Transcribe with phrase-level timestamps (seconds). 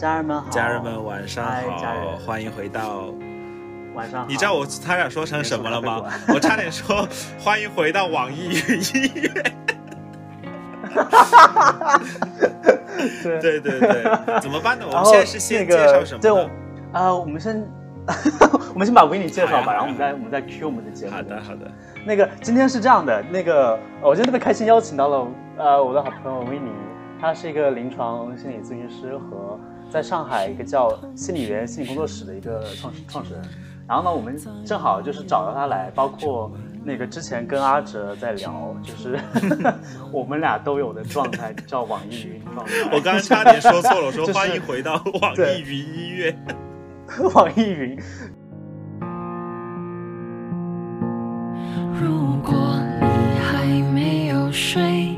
[0.00, 3.04] 了，家人们好，家人们晚上好，欢迎回到
[3.94, 4.26] 晚上好。
[4.26, 6.04] 你知道我差点说成什么了吗？
[6.34, 7.06] 我差点说
[7.38, 9.30] 欢迎回到网易云音乐。
[13.22, 14.86] 对对对对，怎么办呢？
[14.90, 16.20] 我们现在是先介绍什么？
[16.20, 16.30] 对，
[16.92, 17.62] 啊，我们先
[18.72, 21.12] 我们先把维尼介绍吧，然后我们再我们再 Q 我们的节目。
[21.12, 21.70] 好的好的。
[22.06, 26.70] 那个今天是这样的，那个我今天特别开心，邀请到了呃我的好朋友维尼，
[27.20, 29.58] 他是一个临床心理咨询师和
[29.90, 33.42] 在上海一个叫心理园心理工作室的一个创始创始人。
[33.88, 36.50] 然后呢，我们正好就是找到他来，包括
[36.84, 39.18] 那个之前跟阿哲在聊，就是
[40.12, 42.72] 我们俩都有的状态叫网易云状态。
[42.92, 46.38] 我刚刚差点说错了，我说欢迎回到网易云音乐，
[47.34, 47.98] 网易云。
[52.00, 55.16] 如果你还没有睡，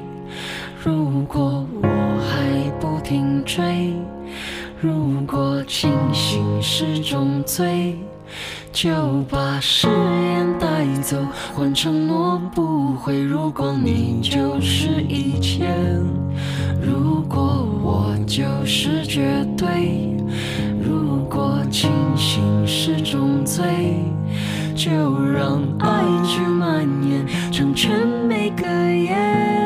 [0.82, 1.88] 如果我
[2.26, 3.92] 还不停追，
[4.82, 7.96] 如果清醒是种罪，
[8.72, 8.90] 就
[9.30, 11.16] 把誓言带走，
[11.54, 13.22] 换承诺不会。
[13.22, 15.72] 如果你就是一切，
[16.80, 20.16] 如果我就是绝对，
[20.84, 23.62] 如果清醒是种罪。
[24.74, 24.90] 就
[25.22, 29.61] 让爱去蔓延，成全每个夜。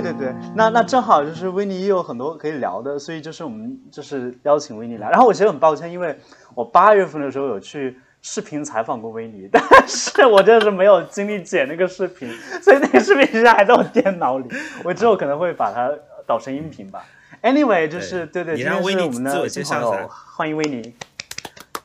[0.00, 5.08] 对对对，那那正好就是维尼也有很多可以聊的，所以就是我们就是邀请维尼来。
[5.10, 6.18] 然后我其实很抱歉，因为
[6.54, 7.98] 我八月份的时候有去。
[8.26, 12.26] 视频采访过维尼，但是我真的是没有精力剪那个视频，
[12.62, 14.48] 所以那个视频现在还在我电脑里。
[14.82, 15.92] 我之后可能会把它
[16.26, 17.04] 导成音频吧。
[17.42, 20.94] Anyway，就是对对，今天是我们的新朋友，欢迎维尼。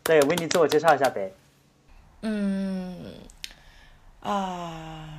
[0.02, 1.34] 对，维尼自我介绍一下呗。
[2.22, 2.96] 嗯，
[4.22, 5.19] 啊，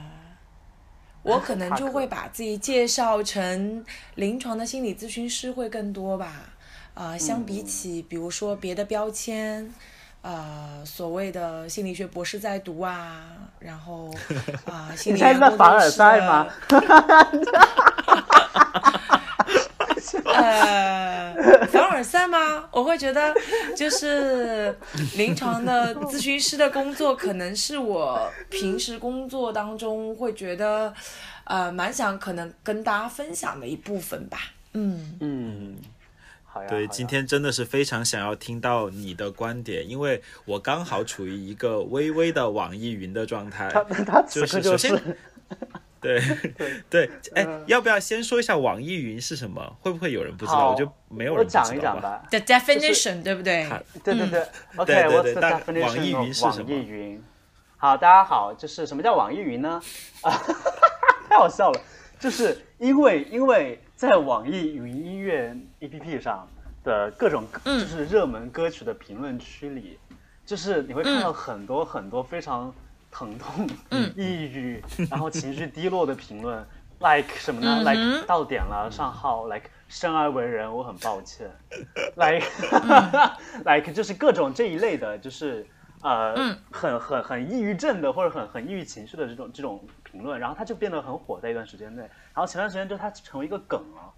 [1.31, 3.85] 我 可能就会把自己介绍成
[4.17, 6.33] 临床的心理咨询师会更多吧。
[6.95, 9.73] 啊，相比起比如说别的标签。
[10.23, 13.25] 呃，所谓的心理学博士在读啊，
[13.59, 14.13] 然后
[14.67, 15.57] 啊， 心理学博士。
[15.57, 16.47] 凡尔赛吗？
[20.25, 21.35] 呃，
[21.71, 22.69] 凡尔赛吗？
[22.73, 23.35] 我会觉得，
[23.77, 24.77] 就是
[25.17, 30.93] 临床的咨询师的工作，可能是我平时工作当中会觉得，
[31.45, 34.39] 呃，蛮想可能跟大家分享的一部分吧。
[34.73, 35.77] 嗯嗯。
[36.69, 43.69] 对，今天真的是非常想要听到你的观点，因为我刚好处于一个微微的网易云的状态。
[43.69, 45.01] 他他就是首先，
[46.01, 46.21] 对
[46.89, 49.77] 对哎，要不要先说一下网易云是什么？
[49.81, 50.71] 会不会有人不知道？
[50.71, 52.23] 我就没有人讲一讲吧。
[52.31, 53.69] The definition，对不对？
[54.03, 54.47] 对对对。
[54.77, 55.81] OK，what's the definition？
[55.83, 56.65] 网易云是什么？
[56.65, 57.23] 网易云。
[57.77, 59.81] 好，大家好，就是什么叫网易云呢？
[60.23, 60.31] 啊，
[61.29, 61.81] 太好笑了，
[62.19, 63.81] 就是因为因为。
[64.01, 66.49] 在网易云音乐 APP 上
[66.83, 69.99] 的各种就是热门歌曲的评论区里，
[70.47, 72.75] 就是你会看到很多很多非常
[73.11, 73.69] 疼痛、
[74.17, 76.65] 抑郁， 然后情绪低落的评论
[77.01, 81.51] ，like 什么呢？like 到点了，上号，like 生而为人，我很抱歉，
[82.17, 82.47] like
[83.65, 85.67] like 就是各种这一类的，就是
[86.03, 92.03] 呃很很很抑郁症的或者很很抑郁情绪的这种这种评论，然后它就变得很火，在一段时间内。
[92.03, 94.13] 然后前段时间就它成为一个梗了，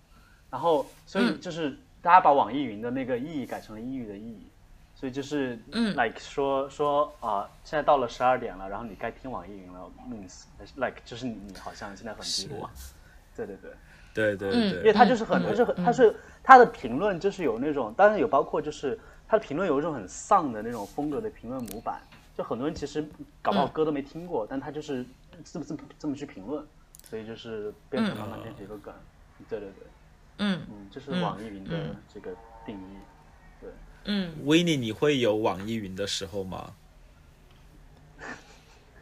[0.50, 4.51] 然后所以就是大家把网易云的那个意义改成了抑郁的意义，
[5.02, 10.44] 所以就是嗯，like 说说啊，现在到了十二点了，然后你该听网易云了，means
[10.76, 12.70] like 就是你好像现在很低落，
[13.34, 13.70] 对 对对，
[14.14, 18.96] 对对对，因为他就是很他是很它是他的评论就是有那种当然有包括就是
[19.26, 22.00] 他的评论有一种很丧的那种风格的评论模板，
[22.38, 23.04] 就很多人其实
[23.43, 25.04] 搞不好歌都没听过，但他就是
[25.44, 26.64] 这么这么这么去评论。
[27.10, 28.94] 所以就是变成慢慢变成一个梗，
[29.50, 29.87] 对对对，
[30.38, 30.62] 嗯。
[30.70, 31.70] 嗯，这是网易云的
[32.14, 32.31] 这个
[32.64, 33.12] 定义，对，
[34.04, 36.75] 嗯，维尼，你会有网易云的时候吗？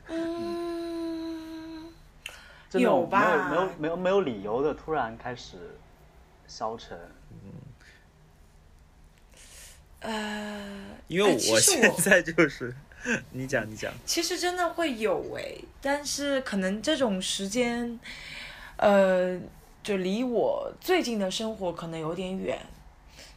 [0.08, 1.92] 嗯，
[2.72, 3.48] 有吧？
[3.50, 5.56] 没有没有没有没有理由的突然开始
[6.46, 6.98] 消沉，
[7.30, 7.52] 嗯，
[10.00, 12.74] 呃，因为我现在就是。
[13.32, 13.90] 你讲，你讲。
[14.04, 17.98] 其实真的会有哎，但是可能这种时间，
[18.76, 19.40] 呃，
[19.82, 22.60] 就离我最近的生活可能有点远，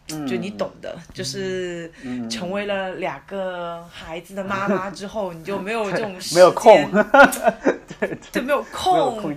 [0.07, 2.29] 就你懂的，就是嗯。
[2.29, 6.73] 成为了两个孩子的妈妈之后，你就没有这种时 没有空。
[6.91, 9.35] 间，对，没有没有空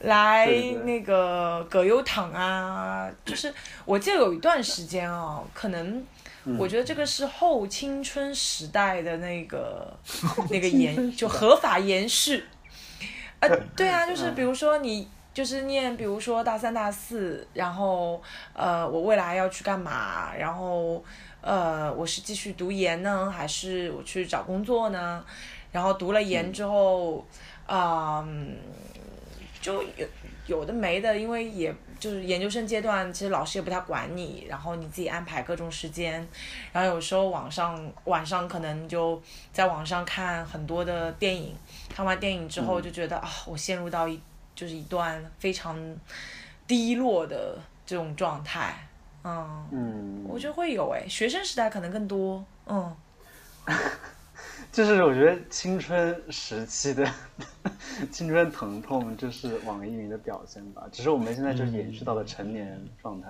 [0.00, 0.46] 来
[0.84, 3.52] 那个葛优躺啊，就是
[3.84, 6.04] 我记得有一段时间哦，可能
[6.44, 6.56] 嗯。
[6.58, 9.96] 我觉得这个是后青春时代的那个
[10.50, 12.44] 那个延就合法延续。
[13.40, 18.22] 呃，对啊，就是嗯比如说你就是念，比如说大三大四，然后
[18.54, 20.32] 呃，我未来要去干嘛？
[20.34, 21.04] 然后
[21.40, 25.22] 呃，我是继续读研呢，还是我去找工作呢？
[25.72, 27.26] 然后读了研之后，
[27.66, 28.56] 啊、嗯
[29.60, 30.06] 就有
[30.46, 36.24] 有的没的，因为也就是研究生阶段，其实老师也不太管你，然后你自己安排各种时间，
[36.70, 39.20] 然后有时候网上晚上可能就
[39.52, 41.56] 在网上看很多的电影，
[41.92, 44.20] 看完电影之后就觉得、啊，我陷入到一
[44.54, 45.78] 就是一段非常
[46.66, 48.88] 低落的这种状态，
[49.24, 52.96] 嗯，嗯，我觉得会有哎，学生时代可能更多，嗯。
[54.72, 57.08] 就是我觉得青春时期的
[58.10, 60.82] 青春疼痛，就是网易云的表现吧。
[60.90, 63.28] 只是我们现在就延续到了成年状态。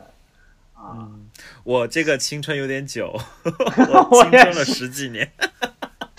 [0.73, 1.07] 啊，
[1.63, 5.31] 我这个青春有点久， 我青春了十几年。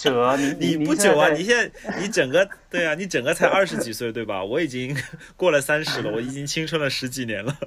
[0.06, 4.44] 哲，你你你不久啊，你现在你整个对啊，你整个才二十几岁对吧？
[4.44, 4.96] 我已经
[5.36, 7.57] 过了三十了，我已经青春了十几年了。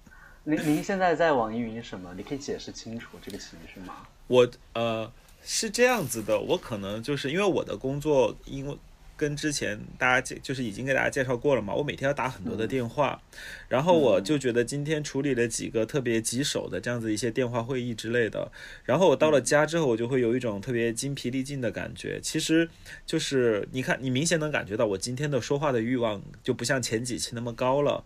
[0.44, 2.14] 您您现在在网易云什么？
[2.16, 3.94] 你可以解释清楚这个情绪吗？
[4.28, 5.12] 我呃
[5.44, 8.76] 是这样子的，我可能就是因为我的工作，因为
[9.18, 13.20] 跟之前大家介就是已经给大家介绍过了嘛，我每天要打很多的电话，
[13.68, 18.50] 然后我就觉得今天处理了几个特别棘手的这样子一些电话会议之类的，
[18.84, 22.20] 然后我到了家之后，我就会有一种特别精疲力尽的感觉。
[22.22, 22.68] 其实
[23.04, 28.04] 就是你看，你明显能感觉到我今天的说话的欲望就不像前几期那么高了。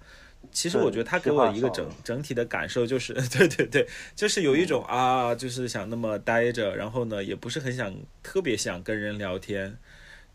[0.51, 3.87] 其实我觉得他给我一个整整体的感受就是， 对对对，
[4.17, 7.95] 就是有一种啊，就是想那么待着，然后呢，也不是很想
[8.25, 9.79] 特别想跟人聊天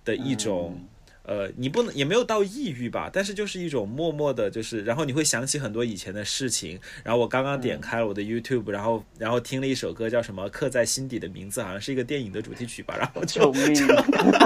[0.07, 0.80] 的一种。
[1.27, 6.80] 呃，你不能也没有到抑郁吧，但是就是一种默默的，就是然后你会想起很多以前的事情。
[7.04, 12.95] 然后我刚刚点开了我的 YouTube，然后然后听了一首歌，叫什么《刻在心底的名字》，好像是一个电影的主题曲吧。
[12.98, 13.75] 然后就救命！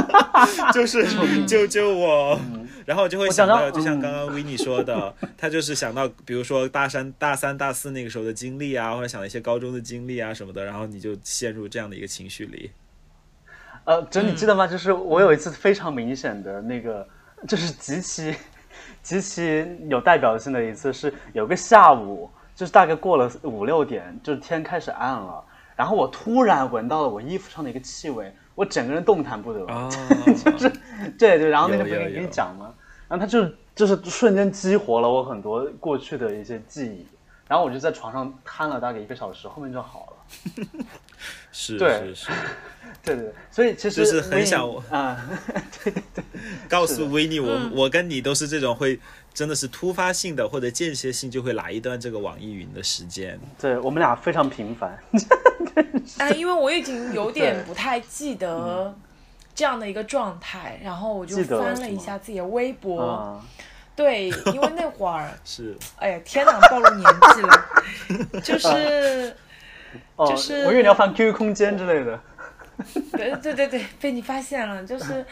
[0.74, 1.06] 就是
[1.46, 2.42] 救救我，
[2.84, 12.72] 然后我就会想到，就像嗯刚刚维尼说的，他就是想到，比如说大三、大三、大四那个时候的经历啊，或者想到一些高中的经历啊什么的，然后你就陷入这样的一个情绪里。
[13.84, 14.68] 呃，哲，你记得吗？
[14.68, 17.08] 就是我有一次非常明显的那个，
[17.48, 18.36] 就是极其
[19.02, 25.44] 极其有代表性的一次，是有个下午，就是大概过了五六点，就是天开始暗了，
[25.76, 29.66] 然后我突然闻到了我衣服上的一个气味，我整个人动弹不得。
[29.66, 29.90] 啊，
[30.46, 30.70] 就是
[31.18, 32.74] 对对，然后那个不是跟你讲吗？
[33.08, 37.08] 然后他就就是瞬间激活了我很多过去的一些记忆，
[37.48, 40.86] 然后我就在床上瘫了大概一个小时，后面就好了。
[41.52, 42.14] 是对。
[42.14, 42.28] 是是，
[43.04, 45.18] 对对对，所以其实就是很想啊、
[46.70, 47.00] 告是的。
[47.00, 47.72] 诉维尼，我嗯。
[47.74, 49.00] 我跟你都是这种会
[49.34, 53.40] 真的是突发性的或者间歇性就会来一段这个网易云的时间。
[53.60, 54.98] 对我们俩非常频繁。
[56.18, 58.94] 哎，因为我已经有点不太记得
[59.56, 63.42] 这样的一个状态，然后我就翻了一下自己的微博，啊，
[63.96, 65.76] 对，因为那会儿，是。
[65.98, 69.36] 哎呀，天哪，暴露年纪了，就是，
[70.16, 72.20] 哦，就是我以为你要放 QQ 空间之类的。
[73.12, 75.24] 对对对对，被你发现了，就是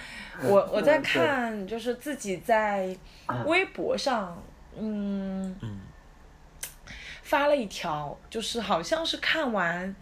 [0.44, 2.96] 我我在看，就是自己在
[3.46, 4.39] 微博上，
[4.78, 5.56] 嗯
[7.24, 9.96] 发了一条，就是好像是看完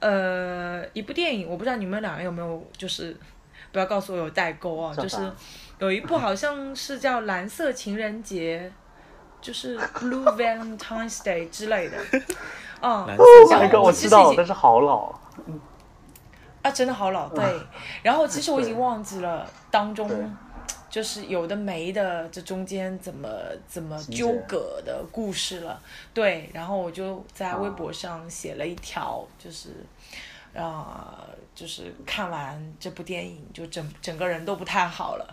[0.00, 3.16] 呃一部电影，我不知道你们两个有没有，就是
[3.70, 5.16] 不要告诉我有代沟啊，就是
[5.78, 8.72] 有一部好像是叫《蓝色情人节》，
[9.44, 11.96] 就是 Blue Valentine's Day 之类的，
[12.82, 13.24] 嗯，蓝色
[13.58, 15.12] 那个我知道，但是好老。
[16.62, 17.42] 啊，真的好老，对。
[18.02, 20.10] 然后其实我已经忘记了当中，
[20.90, 23.28] 就是有的没的，这中间怎么
[23.66, 25.80] 怎么纠葛的故事了。
[26.12, 29.70] 对，然后我就在微啊博上写了一条，就是，
[30.54, 35.26] 啊、就是看完这部电影，就整整个人都不太好了。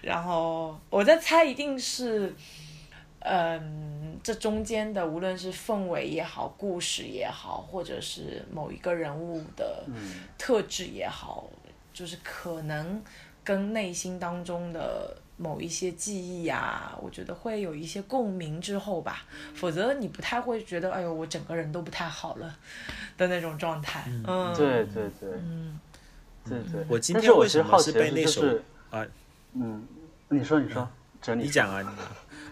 [0.00, 2.34] 然后我在猜，一定是。
[3.24, 9.94] 嗯，这中间的无论是氛围也好，故事也好，或者是某一个人物的嗯
[10.36, 11.48] 特质也好，
[11.92, 13.02] 就是可能
[13.44, 19.24] 跟内心当中的某一些记忆啊，我觉得会有一些共鸣之后吧，
[19.54, 22.56] 否则你不太会觉得，哎呦，我整个人都不太好了
[23.16, 24.04] 的那种状态。
[24.26, 25.80] 嗯，对对对嗯，
[26.44, 26.84] 对对。
[26.88, 29.06] 我今但是我其实天为什么好奇的是被那首就是啊？
[29.54, 29.86] 嗯，
[30.28, 30.88] 你说你说，
[31.20, 31.88] 哲你说你讲啊，你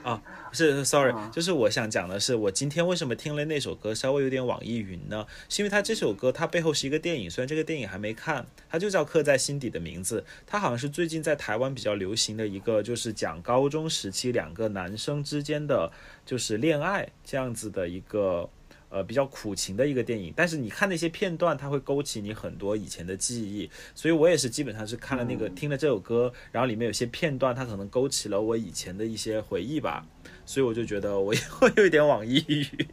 [0.02, 5.26] 啊，是，sorry，啊就是我想讲的是，我今天为什么听了那首歌稍微有点网易云呢？
[5.48, 15.92] 是因为它这首歌它背后是一个电影，虽然这个电影还没看，它就叫《刻在心底的名字》，它好像是最近在台湾比较流行的一个，就是讲高中时期两个男生之间的
[16.24, 18.48] 就是恋爱这样子的一个。
[18.90, 30.04] 呃，比较苦情的一个电影，但是你看那些片段，它会勾起你很多以前的记忆，所以我也是基本上是看了那个、听了这首歌，然后里面有些片段，它可能勾起了我以前的一些回忆吧，
[30.44, 32.88] 所以我就觉得我 会有一点网易云。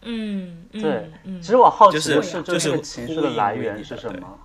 [0.00, 4.38] 嗯，嗯对，嗯其实我好奇就是的是，就是这个情绪的来源是什么？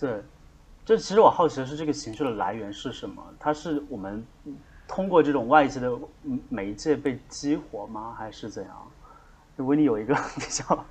[0.00, 0.22] 对，
[0.84, 3.22] 就其实我好奇的是，这个情绪的来源是什么？
[3.38, 4.24] 它是我们
[4.88, 5.88] 通过这种外界的
[6.24, 8.12] 嗯媒介被激活吗？
[8.18, 8.89] 还是怎样？
[9.60, 10.86] 就维尼有一个 比较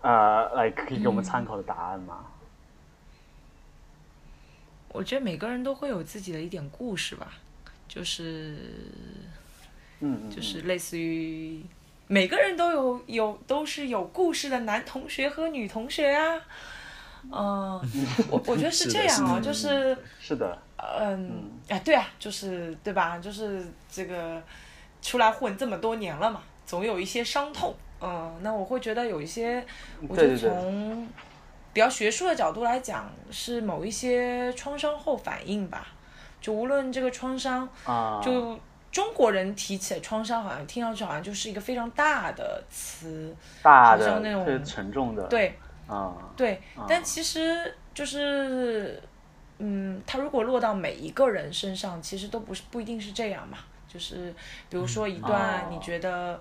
[0.00, 2.24] 呃，来可以给我们参考的答案吗？
[4.92, 7.26] 我觉得每个人都会有自己的一点故事吧，
[7.88, 8.54] 就是
[9.98, 11.60] 嗯，嗯就是类似于
[12.06, 16.40] 每个人都有有都是有故事的男同学和女同学啊。
[17.32, 17.80] 嗯，
[18.30, 20.56] 我我觉得是这样啊，就是是的，
[21.00, 23.18] 嗯，哎，对啊，就是对吧？
[23.18, 24.40] 就是这个
[25.02, 27.74] 出来混这么多年了嘛，总有一些伤痛。
[28.00, 29.64] 嗯，那我会觉得有一些，
[30.08, 31.08] 我觉得对对对从
[31.72, 35.88] 比较学术的角度来讲，是某一些创伤后反应吧。
[36.40, 38.58] 就无论这个创伤，啊，就
[38.92, 49.02] 中国人提起来创伤，好像听上去好像就是一个非常大的词，大的像那种是沉重的，对，啊，对，啊但其实就是，
[49.58, 53.58] 嗯，它如果落到每一个人身上，其实都不是不一定是这样嘛。
[53.88, 54.32] 就是
[54.68, 56.38] 比如说一段哦你觉得、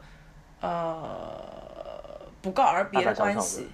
[0.66, 3.68] 呃不告而别的关系，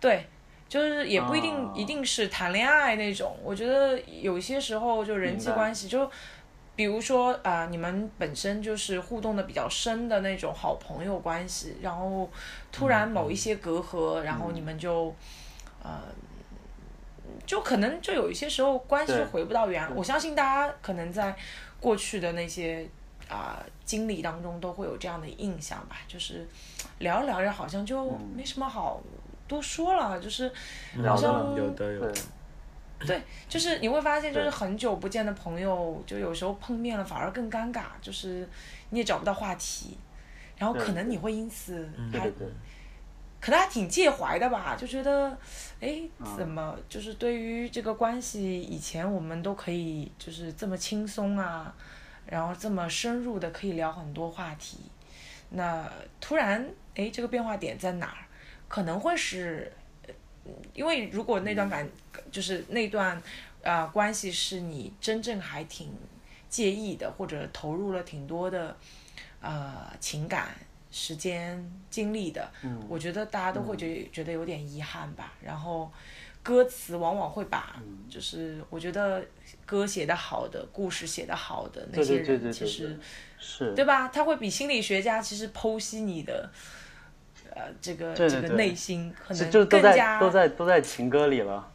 [0.00, 0.26] 对，
[0.68, 3.36] 就是也不一定、哦一定是谈恋爱那种。
[3.42, 6.10] 我觉得有些时候就人际关系就。
[6.76, 12.30] 比如说啊、你们本身就是互动的比较深的那种好朋友关系，然后
[12.72, 15.14] 突然某一些隔阂，然后你们就，
[15.82, 16.00] 呃，
[17.44, 19.94] 就可能就有一些时候关系就回不到原。
[19.94, 21.36] 我相信大家可能在
[21.80, 22.88] 过去的那些
[23.30, 26.46] 啊、经历当中都会有这样的印象吧，就是
[26.98, 29.00] 聊着聊着好像就没什么好
[29.46, 30.52] 多说了，就是
[31.06, 32.12] 好像有的有的
[32.98, 38.48] 对， 对，就是你会发现，就是很久不见的朋友，就有时候碰面了反而更尴尬，就是
[38.90, 39.96] 你也找不到话题，
[40.58, 42.46] 然后可能你会因此还对对。
[42.46, 42.48] 对，
[43.40, 45.30] 可能还挺介怀的吧，就觉得，
[45.80, 46.36] 哎，嗯。
[46.36, 51.74] 怎么就是对于这个关系，以前我们都可以就是这么轻松啊，
[52.26, 54.78] 然后这么深入的可以聊很多话题，
[55.50, 58.24] 那突然，哎，这个变化点在哪儿？
[58.68, 59.72] 可能会是，
[60.06, 60.14] 呃
[60.74, 61.88] 因为如果那段感
[62.30, 63.16] 就是那段
[63.62, 65.92] 啊、呃关系是你真正还挺
[66.48, 68.76] 介意的，或者投入了挺多的
[69.40, 70.48] 呃情感、
[70.90, 75.32] 时间、精力的，嗯我觉得大家都会觉觉得有点遗憾吧。
[75.42, 75.90] 然后
[76.42, 79.24] 歌词往往会把，嗯就是我觉得
[79.70, 82.98] 歌写得好的、故事写得好的那些人，对对对对其实
[83.38, 84.08] 是，对吧？
[84.08, 86.50] 他会比心理学家其实剖析你的。
[87.52, 91.68] 呃，这个对对对这个内心可能就都在更加都在都在情歌里了，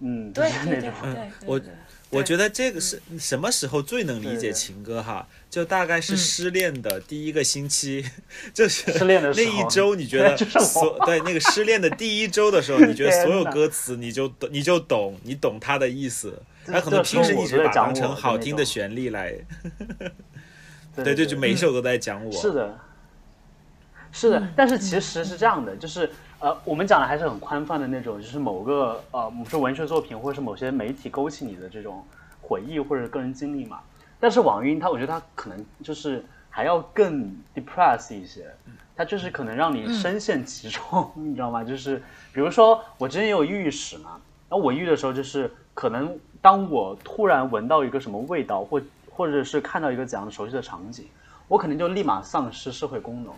[0.00, 1.60] 嗯，对对对是那种，我
[2.08, 5.28] 我觉得这个是什么时候最能理解情歌哈？
[5.50, 8.02] 就大概是嗯失恋的第一个星期，
[8.54, 16.40] 就是失恋的那时候一周，你觉得 所对那个失恋的第一周的时候，你觉得所有歌词你就懂，你就懂，你懂他的意思。
[16.64, 19.32] 这他可能平时一直在讲当成好听的旋律来，
[20.94, 22.32] 对对对，就每一首都在讲我。
[22.32, 22.78] 是的，
[24.12, 32.04] 是的，但是其实是这样的，就是呃，我们讲的还是很宽泛的那种，就是某个呃，我们说文学作品或者是某些媒体勾起你的这种
[32.40, 33.80] 回忆或者个人经历嘛。
[34.20, 38.46] 但是网云它，我觉得它可能就是还要更 depress 一些，
[38.96, 41.62] 它就是可能让你深陷其中， 你知道吗？
[41.62, 41.98] 就是
[42.32, 44.12] 比如说我之前也有抑郁史嘛，
[44.48, 48.78] 然后我抑郁的时候就是可能当我突然闻到一个什么味道，或
[49.10, 51.06] 或者是看到一个怎样的熟悉的场景，
[51.48, 53.32] 我可能就立马丧失社会功能，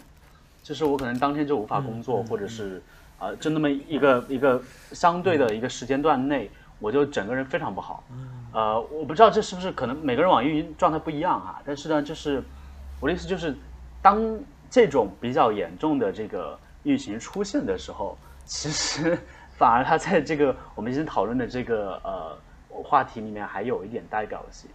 [0.60, 2.82] 就是我可能当天就无法工作，或者是
[3.20, 4.60] 呃，就那么一个一个
[4.90, 8.02] 相对的一个时间段内，我就整个人非常不好。
[8.52, 12.42] 呃，我不知道这是不是可能每个人网易云状态不一样啊，但是呢，就是
[13.00, 13.54] 我的意思就是，
[14.02, 14.20] 当
[14.68, 19.16] 这种比较严重的这个抑郁情出现的时候，其实
[19.56, 22.36] 反而它在这个我们今天讨论的这个呃
[22.82, 24.70] 话题里面还有一点代表性。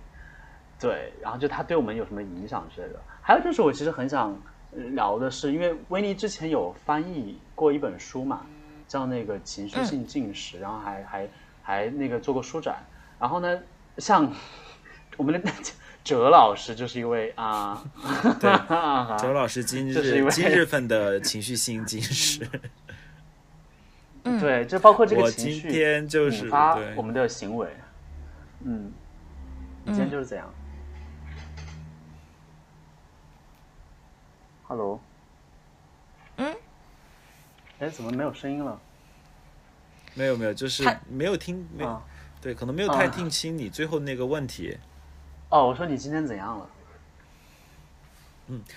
[0.80, 3.00] 对，然后就他对我们有什么影响之类的。
[3.22, 4.36] 还有就是我其实很想
[4.76, 8.46] 呃聊的是，因为维尼之前有翻译过一本书嘛，
[8.88, 11.30] 叫那个情绪性进食，然后还还
[11.62, 12.84] 还那个做过书展。
[13.20, 13.60] 然后呢，
[14.00, 14.34] 像
[15.18, 15.52] 我们的
[16.04, 17.84] 哲老师就是一位啊，
[18.40, 22.48] 对哈周老师今这是一位日今日份的情绪性进食，
[24.24, 27.68] 嗯对，就包括这个我今情绪天就是引发对我们的行为，
[28.64, 28.92] 嗯，
[29.84, 30.48] 你今天就是这样。
[34.68, 35.00] Hello，
[36.38, 36.56] 嗯，
[37.80, 38.80] 哎，怎么没有声音了？
[40.14, 42.02] 没有没有，就是没有听没啊，
[42.42, 44.78] 对，可能没有太啊听清你最后那个问题。
[45.50, 46.70] 哦，我说你今天怎样了？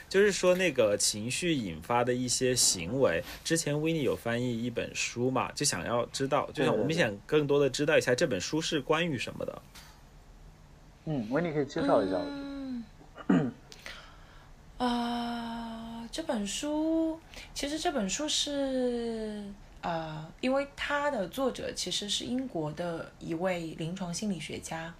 [0.09, 9.62] 就是说那个情绪引发的一些行为，之前 w i n n i 有翻译一本书嘛，就想要知道，就想我们想更多的知道一下这本书是关于什么的。
[11.07, 12.16] 嗯，维尼可以介绍一下。
[13.28, 13.52] 嗯，
[14.78, 17.19] 呃，这本书
[17.54, 19.45] 其实这本书是
[19.83, 24.95] 呃，因为它的作者其实是英国的一位临床心理学家。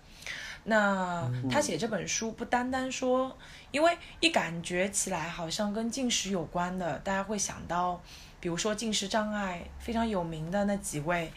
[0.64, 3.37] 那他写这本书不单单说，
[3.71, 8.00] 因为一感觉起来好像跟进食有关的，大家会想到，
[8.40, 11.30] 比如说进食障碍非常有名的那几位，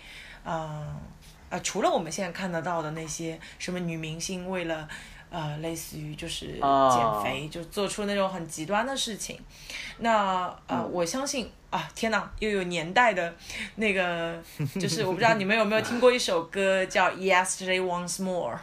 [0.45, 0.95] 嗯、
[1.49, 4.87] 呃，除了我们现在看得到的那些什么女明星为了
[5.29, 6.89] 呃类似于就是啊。
[6.89, 9.39] 减肥，就做出那种很极端的事情，
[9.99, 10.91] 那呃，嗯。
[10.93, 13.33] 我相信啊，天哪，又有年代的
[13.75, 14.41] 那个，
[14.79, 18.55] 就是我不知道你们有没有听过一首歌叫《Yesterday Once More》，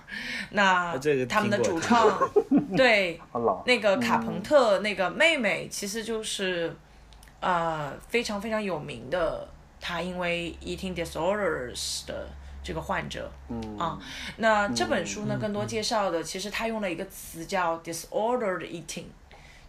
[0.51, 0.97] 那
[1.29, 2.19] 他们的主唱
[2.77, 3.21] 对。
[3.67, 6.75] 那个卡朋特那个妹妹，其实就是
[7.41, 9.47] 呃非常非常有名的，
[9.81, 12.27] 她因为 eating disorders 的
[12.63, 13.31] 这个患者。
[13.51, 13.99] 嗯啊
[14.39, 19.05] 那这本书呢，更多介绍的，其实他用了一个词叫 disordered eating，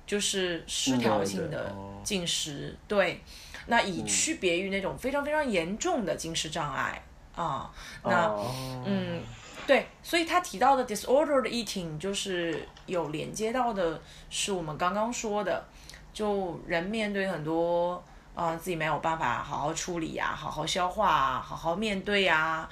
[0.05, 2.77] 就是失调性的哦进食。
[2.88, 3.24] 对，
[3.67, 7.03] 那以区别于那种非常非常严重的进食障碍
[7.35, 7.71] 啊，
[8.03, 8.27] 那。
[8.27, 8.53] 哦
[8.85, 9.21] 嗯，
[9.65, 15.65] 对，所以他提到的 disordered eating 就是有连接到的，是我们刚刚说的，
[16.13, 17.95] 就人面对很多
[18.35, 22.69] 啊、呃自己没有办法好好处理啊，好好消化啊，好好面对啊，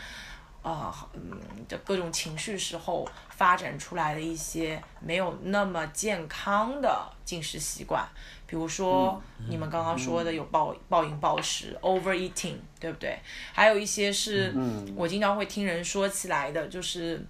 [0.61, 3.07] 啊、嗯的各种情绪时候
[3.43, 8.07] 发展出来的一些没有那么健康的进食习惯，
[8.47, 13.19] 比如说你们刚刚说的有暴暴饮暴食 overeating，对不对？
[13.51, 17.21] 还有一些是嗯我经常会听人说起来的，就是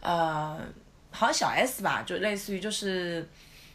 [0.00, 0.60] 呃，
[1.10, 3.26] 好像小 S 吧，就类似于就是。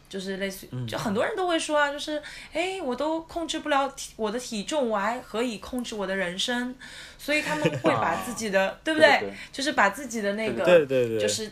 [0.08, 2.22] 就是类似于，就很多人都会说啊，就是，
[2.54, 6.76] 哎，我都控制不了体我的体重，我还何以控制我的人生？
[7.18, 11.52] 所以他们会把自己的， 对不对对就是把自己的那个，对对对，就是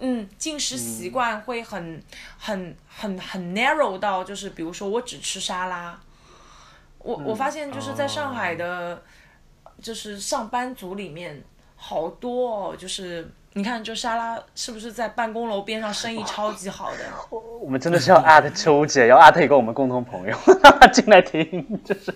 [0.00, 2.00] 嗯，进食习惯会很、
[2.38, 6.00] 很很很 narrow 到，就是比如说我只吃沙拉，
[6.98, 9.02] 我、我发现就是在上海的，
[9.82, 11.42] 就是上班族里面
[11.74, 16.98] 好多哦，就是你看，就沙拉是不是在办公楼边上生意超级好的？
[17.60, 22.14] 我们真的是要 at 秋姐，要 at 一个我们共同朋友，哈 哈进来听，就是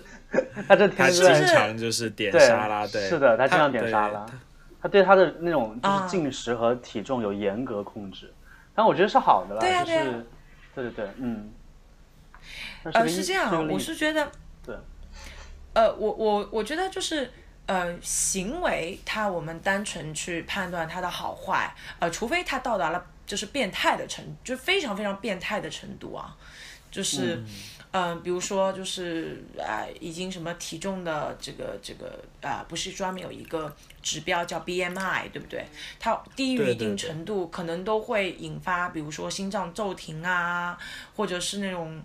[0.67, 4.25] 他这他经常就是点沙拉，对，是的，他经常点沙拉，
[4.81, 8.31] 他对他的那种就是啊进食和体重有严格控制，
[8.73, 10.25] 但我觉得是好的啦，就对啊对啊是
[10.75, 11.51] 对对对，嗯，
[12.83, 14.31] 那呃，是这样啊，我是觉得，
[14.65, 14.75] 对，
[15.73, 17.29] 呃，我我我觉得就是。
[17.65, 26.35] 呃，行为它我们单纯去判断它的好坏，呃，除非它到达了就是变态的程，就非常非常变态的程度啊，
[26.91, 27.41] 就是，
[28.23, 35.63] 比如说就是啊、已经什么体重的这个这个啊、不是专门有一个指标叫 BMI，对不对？
[35.99, 40.75] 它低于一定程度，可能都会引发，比如说心脏骤停啊，
[41.15, 42.01] 或者是那种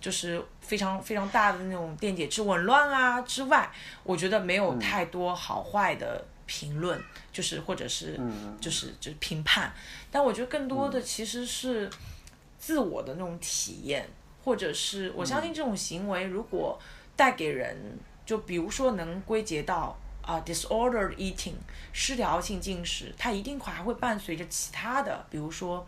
[0.00, 3.70] 就是非常非常大的那种电解质紊乱啊之外，
[4.04, 6.98] 我觉得没有太多好坏的评论，
[7.30, 8.18] 就是或者是
[8.58, 9.70] 就是就是评判，
[10.10, 11.90] 但我觉得更多的其实是
[12.58, 14.08] 自我的那种体验，
[14.46, 16.78] 或者是我相信这种行为如果
[17.14, 17.76] 带给人，
[18.24, 19.98] 就比如说能归结到。
[20.22, 21.54] 啊、d i s o r d e r e d eating
[21.92, 25.86] 失调性进食，它一定还会伴随着其他的，比如说，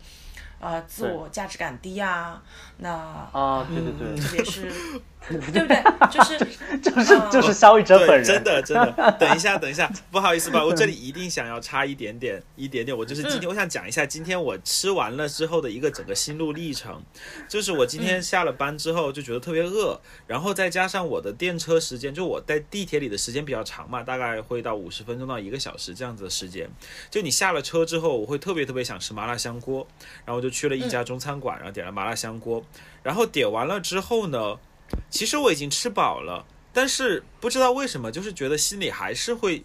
[0.61, 2.41] 呃，自我价值感低啊，
[2.77, 4.71] 那啊，对对对，特别是，
[5.29, 5.83] 对不对？
[6.09, 6.37] 就是
[6.81, 8.91] 就是就是肖一哲本，人，真的真的。
[9.19, 12.97] 等一下，等一下，不好意思吧，我这里一定想要插一点点，一点点。
[12.97, 17.03] 我就是今天，我想讲一下今天我吃完了之后的一个整个心路历程。
[17.47, 26.67] 就是我今天下了班之后就觉得特别饿，然后再加上我的电车时间，就我在地铁里的时间比较长嘛，大概会到五十分钟到一个小时这样子的时间。
[27.11, 29.85] 就你下了车之后，我会特别特别想吃麻辣香锅，
[30.25, 32.63] 然后我就去了一家中餐馆，然后点了麻辣香锅，
[33.03, 34.57] 然后点完了之后呢，
[35.09, 36.45] 其实我已经吃饱了。
[36.71, 39.63] 但是不知道为什么，就是觉得心里还是会，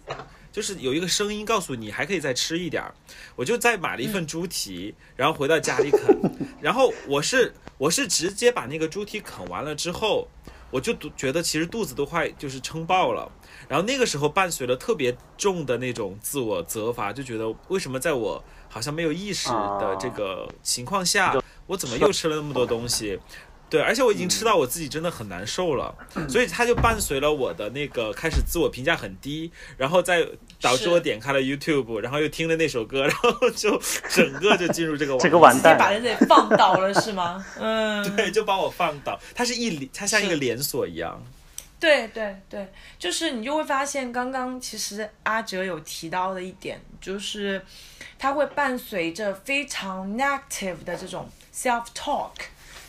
[0.51, 2.93] 就是有一个声音告诉你还可以再吃一点儿，
[3.35, 6.19] 我就再买了一份猪蹄，然后回到家里啃，
[6.59, 10.27] 然后我是我是直接把那个猪蹄啃完了之后，
[10.71, 13.31] 我就肚觉得其实肚子都快就是撑爆了，
[13.69, 23.19] 然后那个时候伴随了特别重的那种自我责罚，就觉得为什么在我好像没有意识的这个情况下，我怎么又吃了那么多东西？
[23.69, 25.93] 对，而且我已经吃到我自己真的很难受了，
[26.29, 30.25] 所以它就伴随了我的那个开始自我评价很低，然后再
[30.61, 37.43] 导致我点开了 YouTube，然后又听了那首歌，然后就 整个就进入这个这个网完蛋直接把人给放倒了是吗？
[37.59, 41.21] 嗯， 对，就把我放倒，它是一连，它像一个连锁一样。
[41.77, 47.63] 对对对，就是你就会发现，刚刚其实阿哲有提到的一点，就是
[48.17, 52.31] 它会伴随着非常 negative 的这种 self talk，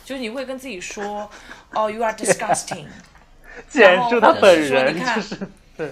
[0.07, 1.29] 就是你会跟自己说，
[1.75, 2.85] 哦，you are disgusting，
[3.67, 5.37] 简述他本然后或者人是说你看就是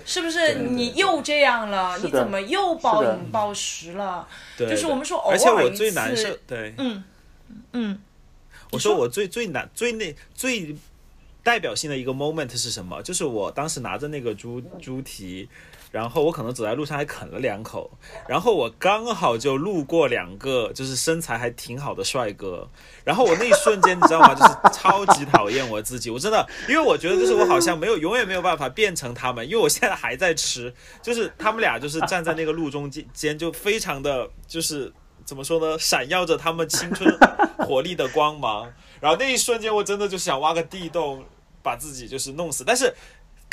[0.06, 1.98] 是不是你又这样了？
[1.98, 4.26] 你怎么又暴饮暴食了？
[4.58, 7.04] 对，就是我们说偶而且我尔一最难受次，，对，嗯
[7.74, 8.00] 嗯，
[8.72, 10.74] 我说我最最难最那最
[11.44, 13.02] 代表性的一个 moment 是什么？
[13.04, 15.50] 就是我当时拿着那个猪猪蹄，
[15.96, 17.90] 然后我可能走在路上还啃了两口，
[18.28, 22.70] 然后我刚好就路过两个就是身材还挺好的帅哥，
[23.06, 24.36] 然后我那一瞬间你知道吗？
[24.36, 34.92] 就是超级讨厌我自己，我真的，因为我觉得就是我好像没有永远没有办法变成他们，因为我现在还在吃，就是他们俩就是站在那个路中间间就非常的就是。
[35.24, 35.80] 怎么说呢？
[35.80, 37.12] 闪耀着他们青春
[37.58, 41.26] 活力的光芒，然后那一瞬间，我真的就想挖个地洞，
[41.64, 42.64] 把自己就是弄死。
[42.64, 42.94] 但是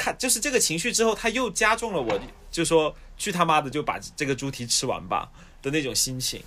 [0.03, 5.31] 看就是这个情绪之后，他又加重了我，就说去他妈的就把这个猪蹄吃完吧
[5.63, 6.43] 的那种心情。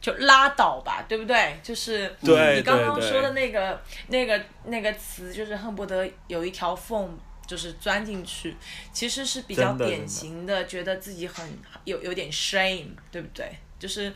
[0.00, 1.58] 就拉倒吧，对不对？
[1.62, 8.56] 就是对你刚刚说的那个、那个、那个词，就是恨不得有一条缝，就是钻进去，
[8.92, 11.44] 其实是比较典型的，觉得自己很
[11.84, 13.50] 有有点 shame，对不对？
[13.78, 14.12] 就是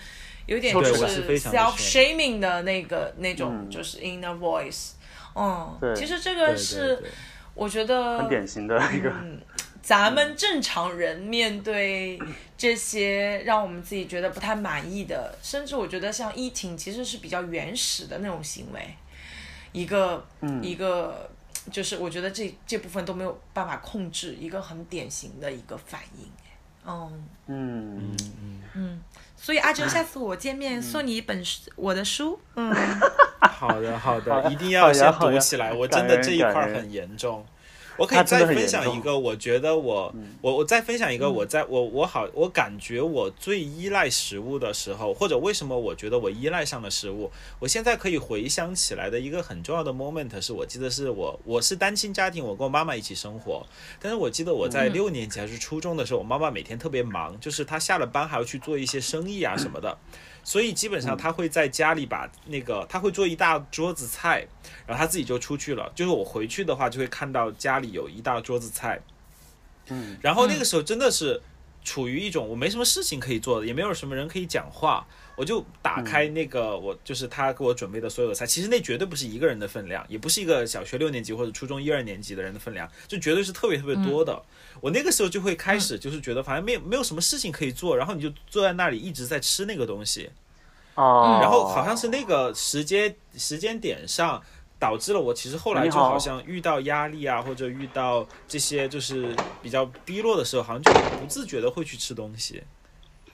[0.46, 4.92] 有点就是非常的 self shaming 的那个那种，嗯就是 inner voice。
[5.34, 7.10] 嗯，其实这对对个是对
[7.54, 9.40] 我觉得很典型的一个，嗯，
[9.82, 12.18] 咱们正常人面对
[12.56, 18.94] 这些让我们自己觉得不太满意的，甚至我觉得像 eating 其实是比较原始的那种行为，
[19.72, 20.62] 一个、嗯。
[20.62, 21.30] 一个
[21.70, 26.26] 就是我觉得这这部分都没有办法控制，一个很典型的一个反应。
[26.84, 28.16] 嗯嗯，
[28.74, 29.00] 嗯，
[29.42, 32.38] 所以阿哲，下次我见面送你一本书我的书。
[32.54, 32.72] 嗯，
[33.40, 35.72] 好的好好的，呀一定要先读起来。
[35.72, 37.44] 我真的这一块很严重。
[37.96, 53.66] 我可以再分享一个，我觉得我我我再分享一个，我在我我好，我感觉我最依赖食物的时候，或者为什么我觉得我依赖上了食物，我现在可以回想起来的一个很重要的 moment 是我记得是我我是单亲家庭，我跟我妈妈一起生活，
[54.00, 59.98] 但是我记得我在六年级还是初中的时候，我妈妈每天特别忙，就是她下了班还要去做一些生意啊什么的。
[60.44, 64.46] 所以基本上他会在家里把那个，他会做一大桌子菜，
[64.86, 65.90] 然后他自己就出去了。
[65.94, 69.00] 就是我回去的话，就会看到家里有一大桌子菜，
[69.88, 71.40] 嗯，然后那个时候真的是
[71.84, 84.42] 处于一种我没什么事情可以做的，也没有什么人可以讲话，我就打开那个我就是他给我准备的所有的菜，其实那绝对不是一个人的分量，也不是一个小学六年级或者初中一二年级的人的分量，就绝对是特别特别多的。
[84.80, 90.30] 我那个时候就会开始就是觉得反正没有没有什么事情可以做，然后你就坐在那里一直在吃那个东西，
[90.94, 94.42] 哦，然后好像是那个时间时间点上，
[94.78, 102.62] 导致了我其实后来就好像遇到压力啊，或者遇到这些就是比较低落的时候，好像就不自觉的会去吃东西，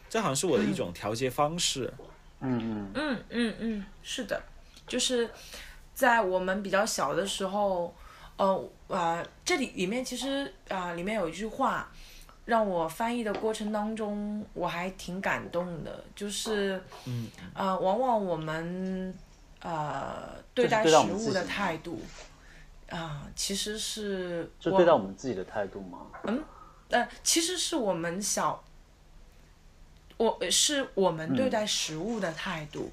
[0.09, 1.93] 这好像是我的一种调节方式。
[2.41, 4.41] 嗯嗯嗯嗯嗯，是的，
[4.87, 5.29] 就是
[5.93, 7.95] 在我们比较小的时候，
[8.37, 11.91] 呃呃，这里里面其实啊、呃里面有一句话，
[12.45, 19.13] 让我翻译的过程当中我还挺感动的，就是嗯呃，往往我们
[19.61, 22.01] 呃对待食物的态度
[22.91, 26.07] 啊、其实是就我对待我们自己的态度吗？
[26.25, 26.43] 嗯
[26.89, 28.65] 呃，其实是我们小，
[30.19, 32.93] 我是我们对嗯待食物的态度，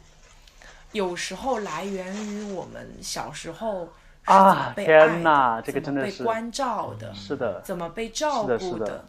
[0.93, 3.85] 有时候来源于我们小时候
[4.21, 9.05] 是怎么啊天被爱哪的，怎这个真的是么被关照的，是的，怎么被照是的是的顾的，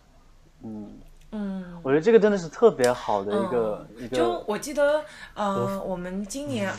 [0.64, 0.98] 嗯，
[1.30, 1.80] 嗯。
[1.82, 6.72] 我觉得这个真的是特别好的一个一个就，我记得，呃，我们今年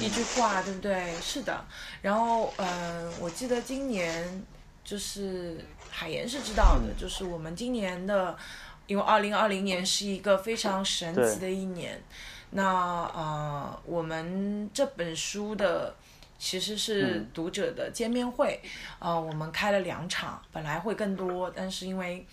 [0.00, 1.12] 一句话，对不对？
[1.20, 1.64] 是的。
[2.02, 4.44] 然后，呃，我记得今年
[4.84, 5.56] 就是
[5.90, 8.36] 海岩是知道的，就是我们今年的，
[8.86, 12.02] 因为二零二零年是一个非常神奇的一年。
[12.50, 12.64] 那
[13.14, 15.94] 呃，我们这本书的
[16.38, 18.60] 其实是嗯读者的见面会，
[19.00, 22.24] 呃，我们开了两场，本来会更多，但是因为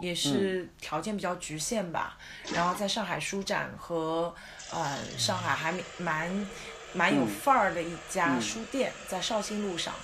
[0.00, 2.18] 也是条件比较局限吧。
[2.52, 4.34] 然后在上海书展和
[4.72, 6.46] 呃上海还蛮
[6.92, 9.94] 蛮有范儿的一家书店，在绍兴路上。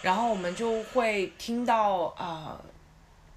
[0.00, 2.60] 然后我们就会听到啊、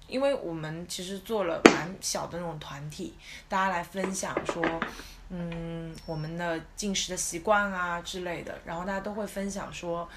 [0.08, 3.16] 因为我们其实做了蛮小的那种团体，
[3.48, 4.64] 大家来分享说，
[5.30, 10.08] 嗯，我们的进食的习惯啊之类的，然后大家都会分享说，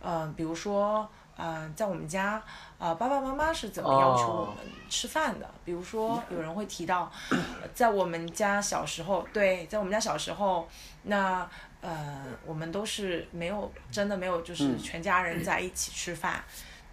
[0.00, 2.42] 呃，比如说，呃，在我们家，
[2.78, 4.56] 呃，爸爸妈妈是怎么要求我们
[4.88, 5.50] 吃饭的？
[5.64, 10.68] 比如说，有人会提到，呃在我们家小时候，对，在我们家小时候，
[11.02, 11.48] 那
[11.80, 16.42] 呃，我们都是没有真的没有，就是全家人在一起吃饭，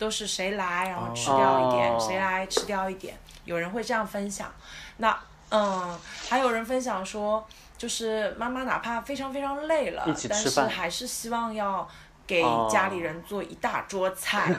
[0.01, 4.51] 都是谁来然后吃掉一点，哦谁来吃掉一点，有人会这样分享。
[4.97, 5.15] 那
[5.51, 5.95] 嗯，
[6.27, 11.87] 还有人分享说，就是妈妈哪怕非常非常累了，但是还是希望要
[12.25, 14.51] 给哦家里人做一大桌菜。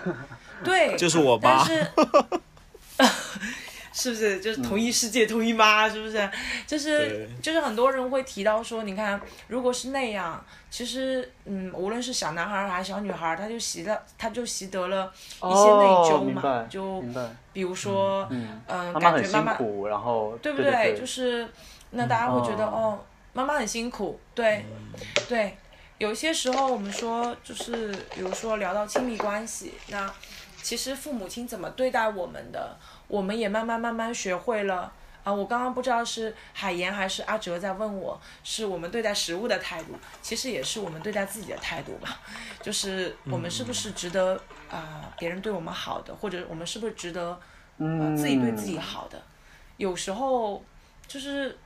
[0.62, 1.92] 对，就是我妈但是。
[3.92, 5.88] 是不是就是同一世界、同一妈？
[5.88, 6.31] 是不是？
[6.66, 17.05] 就是就是很多人会提到说，你看，如果是那样，其实嗯，无论是小男孩儿还是小女孩儿，他就习了，他就习得了一些内哦，疚嘛，就，
[17.52, 18.62] 比如说，嗯，
[18.98, 20.98] 感觉妈妈辛苦，然后对不对对？
[20.98, 21.46] 就是
[21.90, 24.64] 那大家会觉得、哦哦，妈妈很辛苦，对，
[25.28, 25.57] 对。
[25.98, 30.12] 有些时候我们说，就是比如说聊到亲密关系，那
[30.61, 32.76] 其实父母亲怎么对待我们的，
[33.12, 34.90] 我们也慢慢慢慢学会了。
[35.22, 42.18] 啊，我刚刚不知道是海岩还是阿哲在问我，是我们对待食物的态度，其实也是我们对待自己的态度吧。
[42.62, 47.29] 就是我们是不是值得啊、别人对我们好的，或者我们是不是值得
[47.79, 49.22] 呃嗯，自己对自己好的，
[49.77, 50.64] 有时候
[51.07, 51.57] 就是，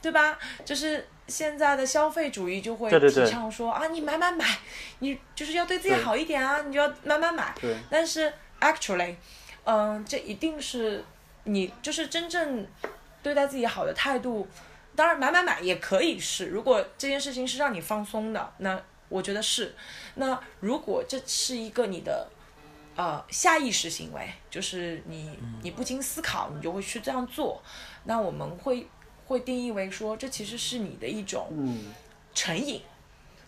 [0.00, 0.38] 对吧？
[0.64, 4.46] 就是现在的消费主义就会提倡说啊，你买买买，
[5.00, 7.54] 你就是要对自己好一点啊，你就要买买买。
[7.60, 9.16] 对，但是 actually，
[9.64, 11.04] 嗯、这一定是
[11.44, 12.66] 你就是真正
[13.22, 14.46] 对待自己好的态度。
[14.94, 19.74] 当然，买买买也可以是，如果这件事情是让你放松的，那我觉得是。
[20.16, 22.28] 那如果这是一个你的
[22.94, 25.30] 呃下意识行为，就是你
[25.62, 27.62] 你不经思考，你就会去这样做，
[28.04, 28.86] 那我们会
[29.24, 31.94] 会定义为说，这其实是你的一种嗯，
[32.34, 32.82] 成瘾，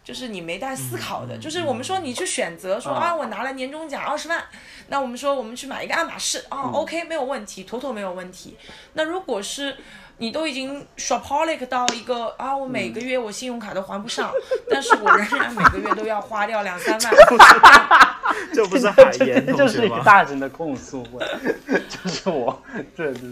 [0.05, 4.45] 就是你没带思考的，就是我们说你去选择说啊，我拿了年终奖二十万，
[4.89, 8.57] 那我们说我们去买一个爱马仕啊、o k 没有问题，妥妥没有问题。
[8.93, 9.75] 那如果是
[10.19, 14.31] 你都已经 shopaholic 到一个啊，我每个月我信用卡都还不上，
[14.71, 17.15] 但是我仍然每个月都要花掉两三万，
[18.53, 19.99] 这不是海这岩这就是一个？
[20.05, 21.27] 大型的控诉会，
[21.89, 22.63] 就是我，
[22.95, 23.31] 对对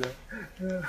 [0.59, 0.81] 对，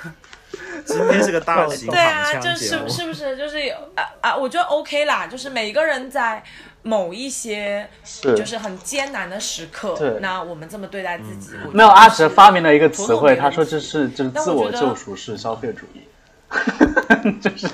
[0.86, 3.36] 今天是个大型对啊，就是是不是？
[3.36, 4.36] 就是有啊啊？
[4.36, 6.42] 我觉得 OK 啦，就是每个人在
[6.82, 7.88] 某一些
[8.22, 16.02] 就是很艰难的时刻，那我们这么对待自己，没有阿哲发明了一个词汇，他说这是就是自我救赎式消费主义，
[17.40, 17.68] 就是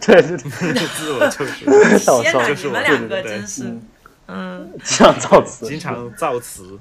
[0.00, 0.72] 对对对。
[0.72, 3.76] 对，自我救赎，笑 笑天哪，就是我你们两个真是，
[4.28, 6.78] 嗯，这样造词，经常造词。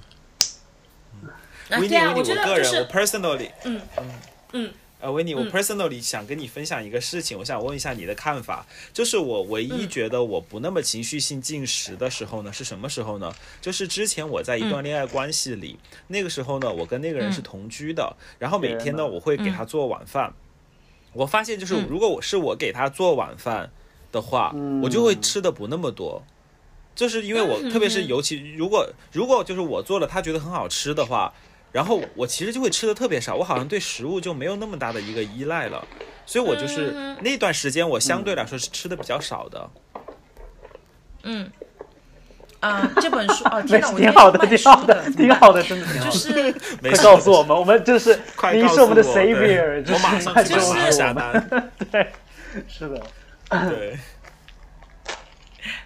[1.74, 4.12] 啊，维尼，维尼，我个人，我，personally，嗯嗯。
[4.54, 4.74] 嗯。
[5.00, 5.52] 呃，维尼，我嗯。
[5.52, 8.66] personally 想跟你分享一个事情，我想问一下你的看法。
[8.94, 9.90] 就是我唯一嗯。
[9.90, 13.34] 觉得我不那么情绪性进食的时候呢，是什么时候呢？
[13.60, 17.44] 就是之前我在一段恋爱关系里，那个时候呢，我跟那个人是嗯。
[17.44, 20.34] 同居的，然后每天呢，我会给他做晚饭。
[21.12, 21.88] 我发现，就是嗯。
[21.90, 23.72] 如果我是我给他做晚饭
[24.12, 24.82] 的话，嗯。
[24.82, 26.24] 我就会吃的不那么多。
[26.96, 28.08] 就是因为我，嗯特别是嗯。
[28.08, 31.34] 尤其如果如果就是我做了，他觉得很好吃的话，
[31.74, 35.86] 然后我其实就会吃的特别少，我好像对食物就没有那么大的一个依赖了，
[36.26, 39.70] 所以我就是嗯那段时间我相对来说是吃的比较少的。
[41.24, 41.50] 嗯，
[42.60, 46.12] 啊，这本书，哦， 天哪，挺好的，挺好的，挺好的，真的挺好的。
[46.12, 51.14] 就是快没告诉我们，我们就是快你是我们的 savior，我马上快去救赎我马上下。
[51.14, 51.72] 单。
[51.92, 52.12] 对，
[52.68, 53.02] 是的，
[53.50, 53.98] 对，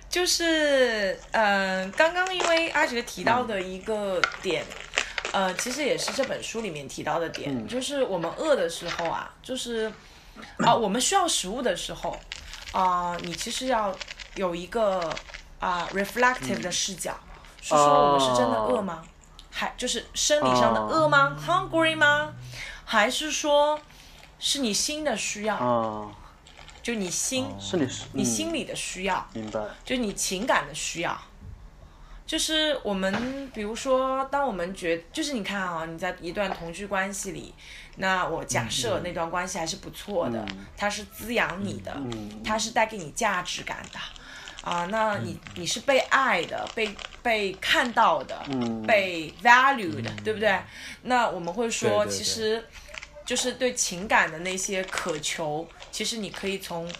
[0.09, 4.65] 就是呃，刚刚因为阿哲提到的一个点，
[5.37, 7.67] 呃，其实也是这本书里面提到的点，嗯。
[7.67, 9.91] 就是我们饿的时候啊，就是
[10.65, 12.17] 啊、我们需要食物的时候
[12.71, 13.95] 啊、你其实要
[14.33, 15.13] 有一个
[15.59, 17.15] 啊、reflective 的视角，
[17.61, 19.03] 是说我们是真的饿吗？
[19.51, 22.33] 还就是生理上的饿吗、h u n g r y 吗？
[22.83, 23.79] 还是说
[24.39, 26.09] 是你心的需要，啊，
[26.81, 29.23] 就你心、是你你心里的需要？
[29.33, 31.15] 明白，就你情感的需要，
[32.27, 37.55] 就是我们比如说，当我们觉就是你看啊，你在一段同居关系里，
[37.95, 43.99] 那我假设那段关系还是不错的，它是滋养你的，嗯它是带给你价值感的。
[44.69, 48.85] 啊、那你你是被爱的，被被看到的，嗯。
[48.85, 50.59] 被 valued，、对不对？
[51.03, 52.65] 那我们会说，对对对其实
[53.25, 56.91] 就是对情感的那些渴求，其实你可以从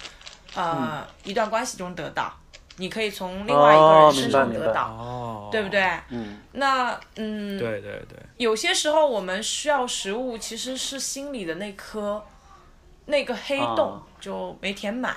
[0.55, 2.33] 呃、一段关系中得到，
[2.77, 5.69] 你可以从另外一个哦人身上得到，哦，对不？
[5.69, 5.81] 对？
[6.09, 6.39] 嗯。
[6.53, 12.23] 那嗯，对对对，有些时候我们需要食物，其实是心里的那颗
[13.05, 14.03] 那个黑洞啊。
[14.19, 15.15] 就没填满，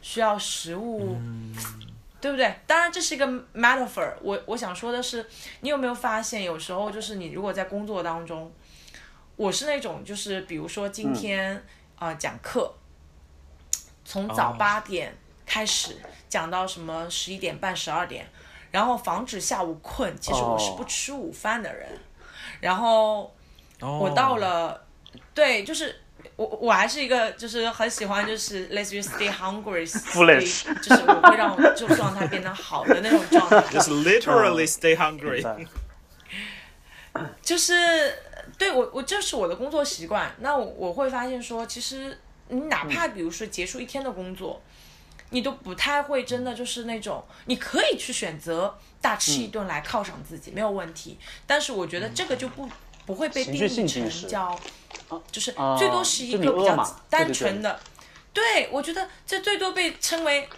[0.00, 1.54] 需要食物，嗯。
[2.18, 2.52] 对不对？
[2.66, 5.24] 当然这是一个 metaphor，我我想说的是，
[5.60, 8.50] 你有没有发现，有时候就是你如果在工作当中，
[9.36, 11.54] 我是那种就是比如说今天
[11.96, 12.74] 啊、呃讲课，
[14.04, 14.56] 从早哦。
[14.58, 18.26] 八点开始讲到什么十一点半十二点，
[18.70, 20.86] 然后防止下午困，其实我是不哦。
[20.88, 21.88] 吃午饭的人，
[22.60, 23.34] 然后
[23.80, 23.98] 哦。
[23.98, 24.84] 我到了，
[25.34, 26.02] 对，就是
[26.36, 29.30] 我我还是一个就是很喜欢就是类似于 stay
[29.86, 35.66] stay- 就是我会让就是让它变得好的那种状态，Just literally stay hungry
[37.40, 38.14] 就是
[38.58, 40.34] 对我我这是我的工作习惯。
[40.40, 44.60] 那我我会发现说，其实你哪怕比如说结束一天的工作，
[45.30, 51.18] 你都不太会真的就是那种，你可以去选择大吃一顿来犒赏自己，没有问题。
[51.46, 52.68] 但是我觉得这个就不
[53.04, 54.58] 不会被定义成叫，
[55.30, 56.76] 就是啊最多是一个比较
[57.08, 57.78] 单对纯的。
[58.32, 60.48] 对，我觉得这最多被称为，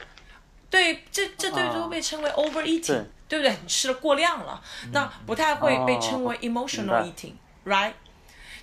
[0.68, 3.56] 对，这这最多啊被称为 overeating，、对对不对？
[3.62, 4.60] 你吃了过量了，
[4.92, 7.92] 那不太会被称为 emotional eating，right？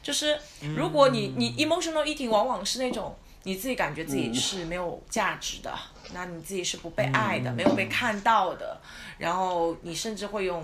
[0.03, 0.37] 就是
[0.75, 5.73] 如果你你 emotional eating 往往是那种你自己感觉自己是没有价值的，
[6.13, 8.79] 那你自己是不被爱的，没有被看到的，
[9.17, 10.63] 然后你甚至会用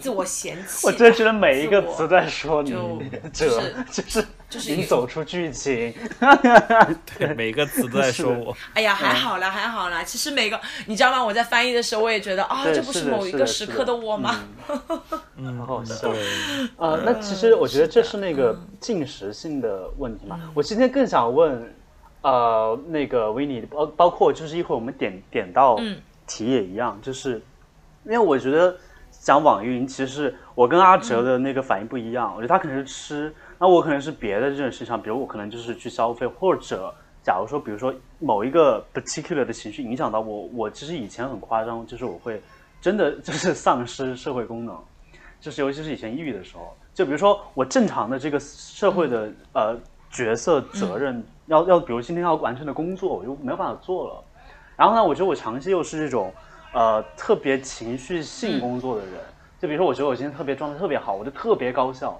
[0.00, 0.86] 自我嫌弃。
[0.88, 3.02] 我真的觉得每一个词在说你就，
[3.32, 5.92] 就是就是就是你走出剧情，
[7.18, 8.56] 对，每个词都在说我。
[8.74, 10.02] 哎呀，还好啦，还好啦。
[10.04, 11.24] 其实每个，你知道吗？
[11.24, 14.40] 我在翻译的时候，我也觉得啊，对这不是某一个时刻的我吗？
[15.36, 16.12] 很好笑。
[16.12, 16.26] 对，
[16.76, 20.40] 呃，那其实我觉得这是那个进食性的问题嘛。
[20.54, 21.74] 我今天更想问，
[22.22, 27.40] 呃，那个维尼，包包括就是一会儿我们点点到嗯题也一样，就是
[28.04, 28.76] 因为我觉得
[29.10, 32.32] 讲网易云，其实我跟阿哲的那个反应不一样。
[32.34, 42.40] 我觉得他可能是吃，那我可能是别的这种事情上，比如我可能就是去消费，或者假如说，比如说某一个 particular 的情绪影响到我，我其实以前很夸张，就是我会
[42.80, 44.78] 真的就是 丧失社会功能。
[45.40, 49.74] 就是尤其是以前抑郁的时候，就比如说我正常的这个社会的呃
[50.10, 54.24] 角色责任，要要比如今天要完成的工作，我就没有办法做了。
[54.76, 56.32] 然后呢，我觉得我长期又是这种
[56.72, 59.14] 呃特别情绪性工作的人，
[59.60, 62.18] 就比如说我觉得我今天特别状态特别好，我就特别高效。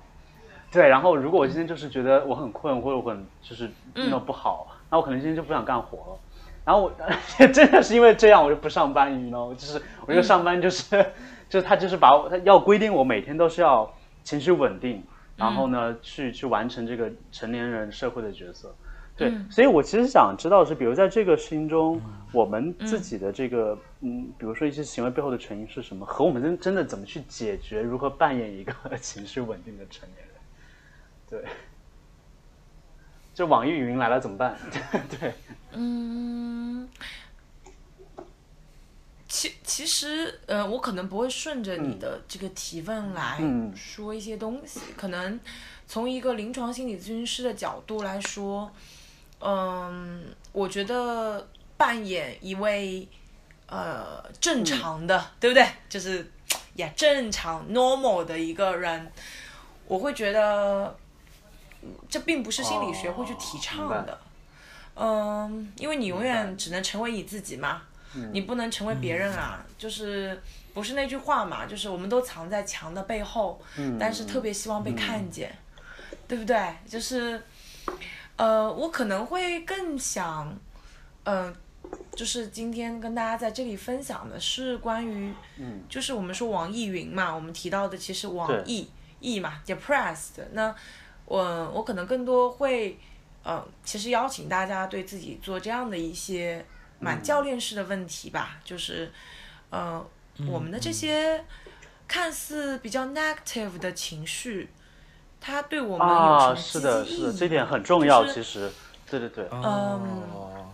[0.72, 6.18] 对，然后如果我今天就是觉得我很困或者我很就是那不好，那我可能今天就不想干活了。
[6.64, 6.92] 然后我
[7.48, 10.85] 真的是因为这样，我就不上班，you know，就是我就上班就是、
[11.48, 13.90] 就是他就是把我他要规定我每天都是要
[14.22, 15.03] 情绪稳定，
[15.40, 18.72] 然后呢、去去完成这个成年人社会的角色。
[19.16, 22.00] 对，所以我其实想知道是，比如在这个事情中，
[22.33, 31.42] 我们自己的这个嗯，比如说一些行为背后的成因是什么，和我们真真的怎么去解决，如何扮演一个 情绪稳定的成年人？
[31.42, 31.50] 对，
[33.35, 34.57] 就网易云来了怎么办？
[35.20, 35.35] 对，
[35.72, 36.88] 嗯，
[39.30, 43.72] 其其实呃，我可能不会顺着你的这个提问来嗯。
[43.76, 45.38] 说一些东西，可能
[45.86, 48.68] 从一个临床心理咨询师的角度来说，
[49.38, 53.06] 嗯，我觉得扮演一位
[53.68, 55.64] 呃正常的，对不对？
[55.88, 56.28] 就是
[56.74, 59.12] 呀正常 normal 的一个人，
[59.86, 60.98] 我会觉得
[61.82, 64.20] 嗯这并不是心理学会去提倡的。
[64.96, 67.82] 嗯，因为你永远只能成为你自己嘛，
[68.33, 69.64] 你不能成为别人啊。
[69.79, 70.38] 就是
[70.75, 73.61] 不是那句话嘛，就是我们都藏在墙的背后，
[73.99, 75.51] 但是特别希望被看见，
[76.29, 76.57] 对不对？
[76.87, 77.42] 就是，
[78.37, 80.55] 呃，我可能会更想，
[81.25, 81.53] 呃，
[82.12, 90.42] 就是今天跟大家在这里分享的是关于，嗯就是我们说网易云嘛，我们提到的其实网易易嘛，depressed。
[90.53, 90.75] 那
[91.25, 92.99] 我我可能更多会，
[93.42, 96.65] 呃，其实邀请大家对自己做这样的一些
[97.01, 99.11] 蛮教练式的问题吧，就是，
[99.71, 100.07] 呃，
[100.46, 101.44] 我们的这些
[102.07, 104.69] 看似比较 negative 的情绪，
[105.40, 108.05] 它对我们有什啊，么是的，是的，这点很重？
[108.07, 108.73] 要，就是其实，
[109.11, 110.73] 对对对，哦，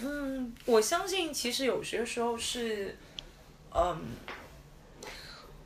[0.00, 2.96] 嗯，我相信其实有些时候是，
[3.74, 4.00] 嗯，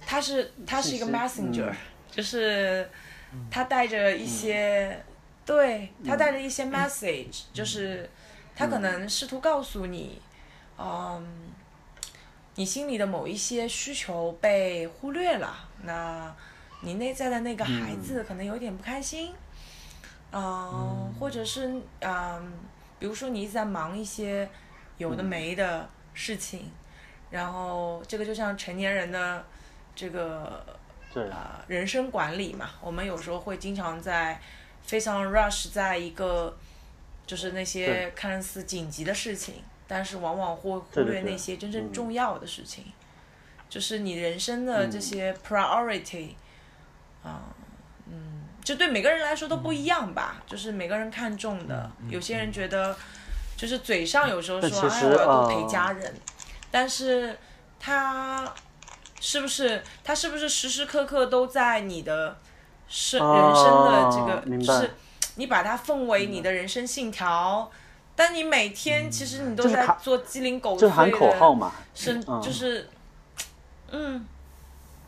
[0.07, 1.77] 它是它是一个 messenger，、嗯
[2.11, 2.89] 就是
[3.51, 5.05] 它带着一些，
[5.45, 6.73] 对，他带着一些嗯。
[6.73, 8.09] message，、就是
[8.57, 10.21] 它可能试图告诉你，
[10.79, 11.53] 嗯，
[12.55, 16.35] 你心里的某一些需求被忽略了，那
[16.81, 19.35] 你内在的那个孩子可能有点不开心，
[20.33, 22.53] 嗯，或者是嗯，
[22.99, 24.49] 比如说你一直在忙一些
[24.97, 26.71] 有的没的事情，
[27.31, 29.45] 然后这个就像成年人的
[29.95, 30.65] 这个
[31.13, 34.41] 对，呃人生管理嘛，我们有时候会经常在
[34.83, 36.57] 非常 rush 在一个
[37.27, 39.57] 就是那些看似紧急的事情，
[39.89, 41.93] 但是往往会忽略那些真正嗯。
[41.93, 42.93] 重要的事情，
[43.68, 45.03] 就是你人生的这嗯。
[45.03, 46.31] 些 priority，
[47.24, 47.43] 啊、
[48.07, 52.97] 嗯，就对每个人来说都不一样吧，就是每个人看重的，有些人觉得
[53.57, 56.14] 就是嘴上有时候说哎我要多陪呃家人，
[56.70, 57.37] 但是
[57.81, 58.55] 他
[59.20, 62.39] 是不是他是不是时时刻刻都在你的
[62.89, 64.95] 生哦人生的这个，是
[65.37, 67.70] 你把它奉为你的人生信条，
[68.14, 72.43] 但你每天其实你都在做鸡零狗碎就是喊口号的，嘛，是嗯。
[72.43, 72.89] 就是，
[73.91, 74.26] 嗯。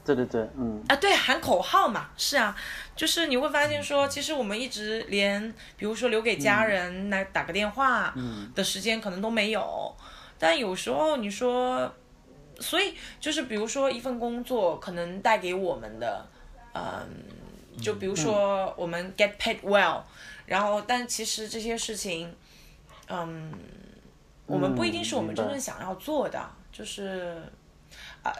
[0.04, 2.56] 对对对，嗯，啊，对，喊口号嘛，是啊，
[2.96, 8.14] 就是你会发现说，其实我们一直连，比如说留给家人来打个电话
[8.54, 9.94] 的时间可能都没有，
[10.38, 11.92] 但有时候你说，
[12.58, 16.26] 所以就是比如说一份工作可能带给我们的，
[16.72, 17.06] 嗯，
[17.80, 20.02] 就比如说我们 get paid well，
[20.46, 22.34] 然后但其实这些事情，
[23.08, 23.52] 嗯，
[24.46, 27.42] 我们不一定是我们真正想要做的，就是，
[28.22, 28.32] 啊。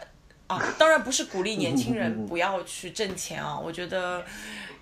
[0.49, 4.25] 啊，当然不是鼓励年轻人不要去挣钱啊，我觉得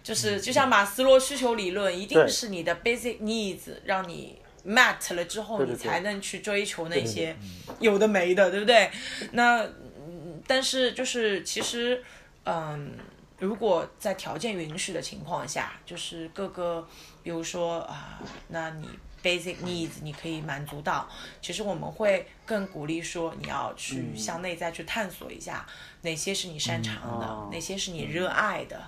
[0.01, 7.35] 就是就像马斯洛需求理论，一定是你的 basic needs 让你 met 了之后，你才能去追求那些
[7.81, 8.89] 有的没的，对不对？
[9.33, 9.61] 那
[9.97, 12.01] 嗯但是就是其实，
[12.45, 12.93] 嗯，
[13.39, 16.87] 如果在条件允许的情况下，就是各个，
[17.21, 18.87] 比如说啊，那你
[19.21, 21.07] basic needs 你可以满足到，
[21.41, 25.65] 其实我们会更鼓励说你要去向内在去探索一下，
[26.01, 27.49] 哪些是你擅长的，哦。
[27.51, 28.81] 哪些是你热爱的，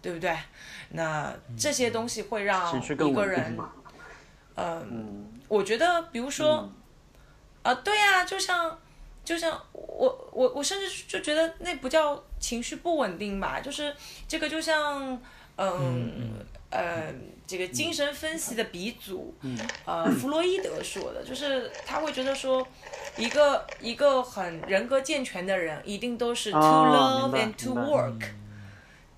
[0.00, 0.36] 对不对？
[0.90, 3.56] 那这些东西会让一个人，
[4.56, 6.68] 嗯，我觉得，比如说，
[7.62, 8.78] 啊，对呀、就像，
[9.24, 13.94] 就像我我我甚至就觉得那不叫情绪不稳定吧，就是
[14.28, 15.18] 这个就像，
[15.56, 17.14] 嗯呃，
[17.46, 19.34] 这个精神分析的鼻祖，
[19.84, 22.66] 呃，弗洛伊德说的，就是他会觉得说，
[23.16, 28.20] 一个一个很人格健全的人，一定都是 to 哦 love and to work，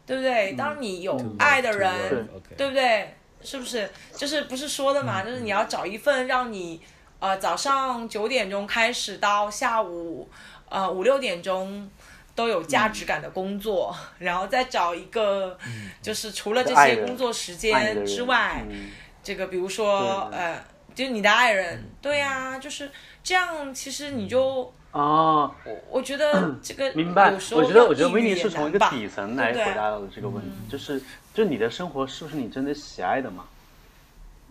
[0.05, 0.53] 对不对？
[0.53, 3.14] 当你有爱的人对不对？
[3.43, 3.89] 是不是？
[4.16, 5.22] 就是不是说的嘛？
[5.22, 6.81] 就是你要找一份让你
[7.20, 10.29] 呃早上九点钟开始到下午
[10.68, 11.89] 呃五六点钟
[12.35, 15.59] 都有价值感的工作， 然后再找一个
[16.03, 18.91] 就是除了这些工作时间之外，嗯。
[19.26, 20.62] 这个比如说呃，
[20.95, 22.91] 就是你的爱人，对呀、就是
[23.22, 23.72] 这样。
[23.72, 27.32] 其实你就哦，我我觉得这个明白。
[27.53, 33.47] 我觉得，要我觉得维尼是从一个底层来回答到的这个问题，就是，就你的生活是不是你真的喜爱的嘛？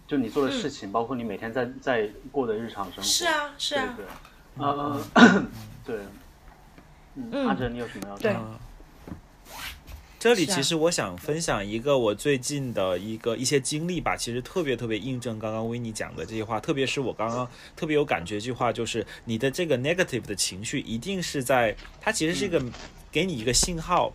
[0.08, 3.04] 就你做的事情，包括你每天在在过的日常生活。
[3.04, 3.96] 是啊是啊。
[3.96, 4.66] 对对。
[4.66, 5.02] 呃，
[5.86, 5.98] 对。
[7.16, 8.22] 嗯，嗯阿哲，你有什么要说？
[8.22, 8.60] 对啊
[10.20, 17.46] 这里其实我想分享一个我最近的一个一些经历吧，其实特别特别印证刚刚维尼讲的这些话，特别是我刚刚
[17.76, 22.64] 特别有感觉一句话，就是你的这个 negative 的情绪一定是在，它其实是一个
[23.12, 24.14] 给你一个信号。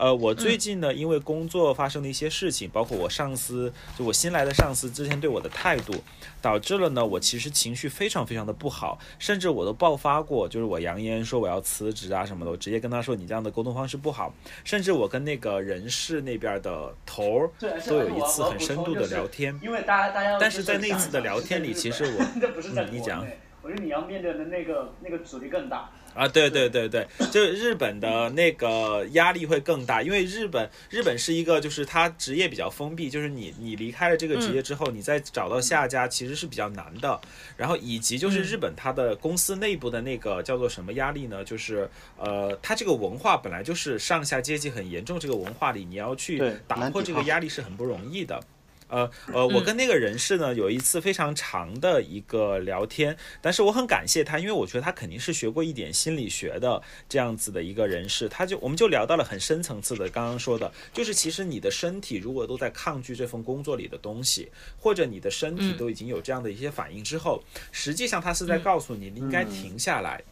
[0.00, 5.92] 呃，我最近呢，因为工作发生的一些事情，包括我上司，就我新来的上司之前对我的态度，
[6.40, 14.32] 导致了呢，我其实情绪非常非常的不好，甚至我都爆发过，就是我扬言说我要辞职啊什么的，我直接跟他说你这样的沟通方式不好，
[14.64, 17.50] 甚至我跟那个人事那边的头儿，
[17.86, 19.54] 都有一次很深度的聊天。
[19.62, 22.24] 因为大家大家，但是在那次的聊天里，其实我
[22.74, 23.22] 嗯你讲
[23.70, 25.90] 国内，我觉得你要面对的那个那个阻力更大。
[26.12, 37.20] 啊，对对对对，就是日本的那个压力会更大，因为日本日本是一个就是它职业比较封闭，就是你你离开了这个职业之后，你再找到下家其实是比较难的。
[37.56, 41.44] 然后以及就是日本它的公司内部的那个叫做什么压力呢？
[41.44, 48.42] 就是呃，它这个文化本来就是上下阶级很严重，这个文化里你要去打破这个压力是很不容易的。
[48.90, 70.22] 呃呃，我跟那个人事呢有一次非常长的一个聊天，但是我很感谢他，因为我觉得他肯定是学过一点心理学的这样子的一个人士，他就我们就聊到了很深层次的，刚刚说的，就是其实你的身体如果都在抗拒这份工作里的东西，或者你的身体都已经有这样的一些反应之后，实际上他是在告诉你，你应该停下来。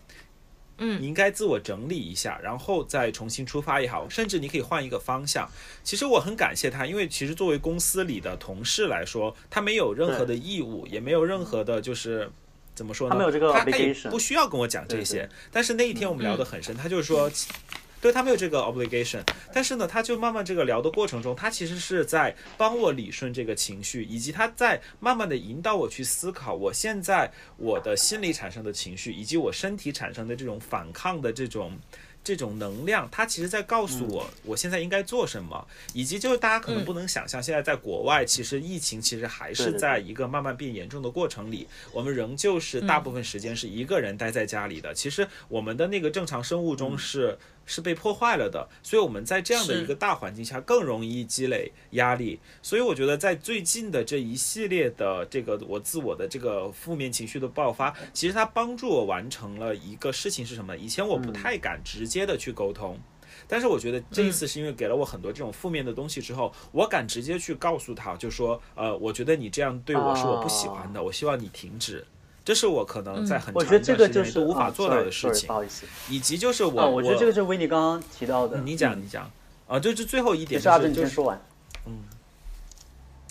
[0.79, 5.49] 嗯你应该自我整理一下，然后再重新出发也好，甚至你可以换一个方向。
[5.85, 12.31] 其实我很感谢他，因为其实作为公司里的同事来说，他没有任何的义务，也没有任何的就是
[12.74, 13.14] 怎么说呢？
[13.14, 15.29] 他没有这个他他也不需要跟我讲这些对。
[15.53, 17.31] 但是那一天我们聊得很深，他就是说。
[18.01, 19.20] 对他没有这个 obligation，
[19.53, 31.76] 但是呢，他就慢慢这个聊的过程中，他其实是在帮我理顺这个情绪，以及他在慢慢的引导我去思考我现在我的心理产生的情绪，以及我身体产生的这种反抗的这种
[32.22, 44.94] 这种能量，它其实在告诉我我现在应该做什么，以及就是大家可能不能想象，现在在国外其实疫情其实还是在一个慢慢变严重的过程里，我们仍旧是大部分时间是一个人待在家里的。
[44.94, 47.36] 其实我们的那个正常生物钟是。
[47.69, 52.41] 是被破坏了的，所以我们在这样的一个大环境下更容易积累压力。
[52.62, 60.75] 所以我觉得在最近的这一系列的这个我自我的这个负面情绪的爆发，其实它帮助我完成了一个事情是什么？
[60.77, 62.99] 以前我不太敢直接的去沟通。
[63.47, 72.05] 但是我觉得这一次是因为给了我很多这种负面的东西之后，我敢直接去告诉他，就说，呃，我觉得你这样对我是我不喜欢的，我希望你停止。
[72.49, 78.57] 这是我可能在很长一我觉得这段时间就是无法做到的事情不，好意思以及就是我，啊，我觉得这个是维尼刚刚提到的。
[78.57, 79.30] 嗯你讲，你讲，
[79.66, 81.38] 啊，就是最后一点是就是你先说完。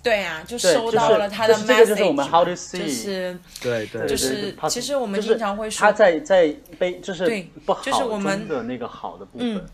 [0.04, 9.66] 对呀、就对收到了他的就是就是这个就是我们 message how to 嘛 see 就是对对对对就是他其实我们就是经常会说他在在被就是对不好就是我们中的那个好的部分嗯，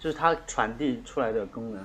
[0.00, 1.80] 就是它传递出来的功能。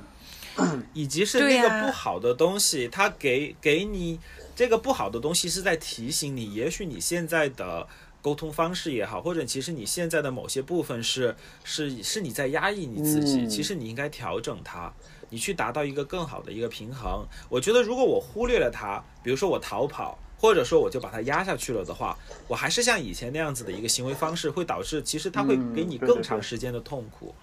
[0.93, 4.19] 以及是那个不好的东西，它给给你
[4.55, 7.87] 这个不好的东西是在提醒你，也许你现在的
[8.21, 14.91] 沟通方式也好，或者其实你现在的某些部分是是是你在压抑你自己，嗯其实你应该调整它，
[15.29, 17.25] 你去达到一个更好的一个平衡。
[17.49, 20.17] 我觉得如果我忽略了它，比如说我逃跑。
[20.35, 22.17] 或者说我就把它压下去了的话，
[22.49, 27.33] 我还是像以前那样子的一个行为方式，会导致其实它会嗯给你更长时间的痛苦。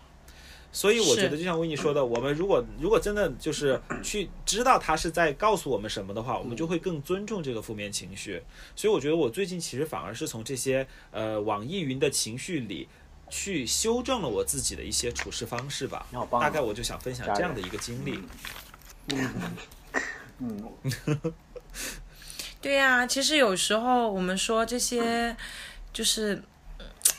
[0.72, 8.42] 所以我觉得，就像维尼说的，我们如果如果真的就是去知道他是在告诉我们什么的话，我们就会更尊重这个负面情绪。
[8.76, 12.88] 所以我觉得我最近其实反而是从这些呃网易云的情绪里
[13.28, 16.06] 去修正了我自己的一些处事方式吧。
[16.30, 18.20] 大概我就想分享这样的一个经历。
[20.38, 20.62] 嗯，
[22.62, 25.36] 对呀、其实有时候我们说这些，
[25.92, 26.42] 就是嗯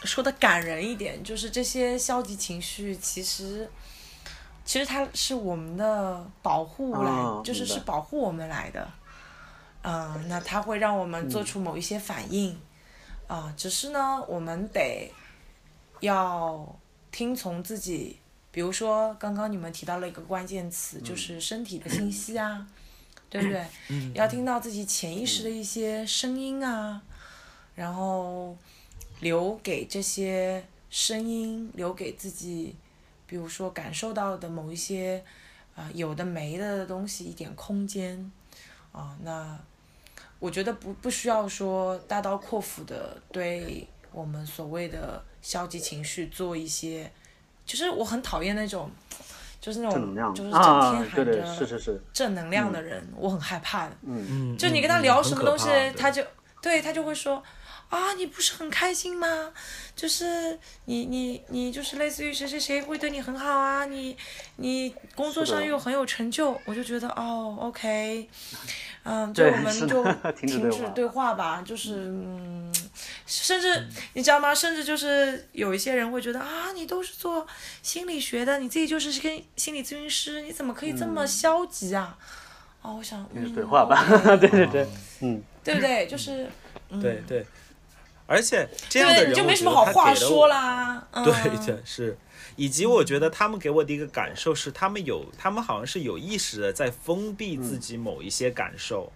[0.04, 3.70] 说的感人一点，就是这些消极情绪，其实
[4.66, 8.88] 其实它是我们的保护来，哦就是是保护我们来的。
[9.84, 12.60] 嗯，那它会让我们做出某一些反应，
[13.28, 15.12] 啊、只是呢，我们得
[16.02, 16.80] 要
[17.12, 18.18] 听从自己。
[18.54, 22.68] 比如说，刚刚你们提到了一个关键词，就是身体的信息啊，
[23.30, 23.66] 对不对？
[24.14, 27.02] 要听到自己潜意识的一些声音啊，
[27.76, 28.58] 然后
[29.22, 32.76] 留给这些声音，留给自己，
[33.26, 35.24] 比如说感受到的某一些
[35.76, 38.32] 啊、有的没的东西一点空间
[38.92, 39.58] 啊、那
[40.40, 47.10] 我觉得不不需要说大刀阔斧的对我们所谓的消极情绪做一些，
[47.66, 48.92] 就是我很讨厌那种。
[49.62, 53.96] 就是那种，就是整啊天，喊着正能量的人，我很害怕的。
[54.02, 56.24] 嗯，嗯，就你跟嗯他聊嗯什么东西，他就
[56.64, 57.44] 对他就会说
[57.92, 59.52] 啊，你不是很开心吗？
[59.96, 64.16] 就是你你你就是类似于谁谁谁会对你很好啊，你
[64.56, 68.28] 你工作上又很有成就，我就觉得哦，OK，
[69.04, 72.74] 嗯，就对我们就 停止对话吧，就是嗯，
[73.28, 74.56] 甚至你知道吗？
[74.56, 77.46] 甚至就是有一些人会觉得啊，你都是做
[77.84, 82.18] 心理学的，你自己就是跟心理咨询师，你怎么可以这么消极啊？
[82.82, 84.04] 哦，我想停止嗯对话吧。
[84.40, 84.88] 对对对，
[85.20, 86.08] 嗯，对不对？
[86.08, 86.50] 就是，
[86.90, 87.46] 嗯、对对，
[88.32, 89.02] 而且这？
[89.02, 91.08] 样的人，就没什么我觉得他好话给了我说啦。
[91.12, 91.34] 嗯、对
[91.68, 92.18] 的，是，
[92.56, 99.12] 以及我觉得他们给我的一个感受是，他们有，他们好像是有意识的在封闭自己某一些感受，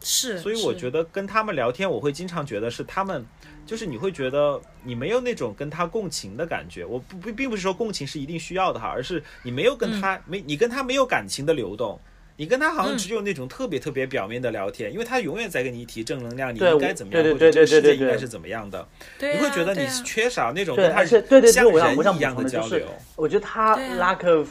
[0.00, 3.24] 是，所以我觉得得跟他们聊天，我会经常觉得是他们，
[3.64, 6.84] 就是你会觉得你没有那种跟他共情的感觉。
[6.84, 11.98] 我不并并不是说共情是一定需要的哈，而是你没有跟他、嗯没你跟他没有感情的流动。
[12.36, 18.86] 你跟他好像只有那种特别特别表面的聊天，因为他永远在跟你提正能量，你应该怎么样，或者这个世界应该是怎么样的，
[19.20, 24.48] 你会觉得你缺少那种，跟他对对像对，一样的就是交流。，我觉得他 lack of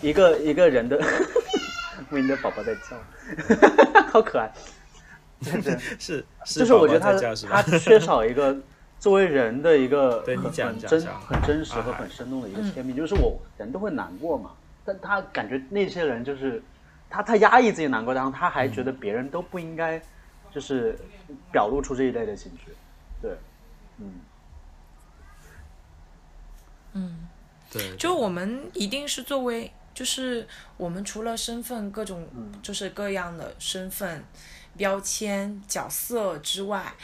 [0.00, 0.96] 一个一个人的，
[2.10, 4.52] 为你的宝宝在叫， 好可爱，
[5.42, 5.76] 对对。
[5.98, 7.12] 是，就是我觉得他
[7.48, 8.56] 他缺少一个
[9.00, 12.72] 作为人的一个对你很很真很真实和啊很生动的一个嗯。
[12.72, 14.50] 贴密，就是我人都会难过嘛，
[14.84, 16.62] 但他感觉那些人就是
[17.14, 20.02] 他他压抑自己难过，然后他还觉得别人都不应该
[20.52, 20.98] 就是
[21.52, 22.72] 表露出这一类的情绪，
[23.22, 23.38] 对，
[23.98, 24.20] 嗯，
[26.94, 27.28] 嗯，
[27.70, 32.52] 对，就我们一定是作为，就是我们除了身份各种，嗯。
[32.60, 34.24] 就是各样的身份，
[34.76, 36.94] 标签、角色之外，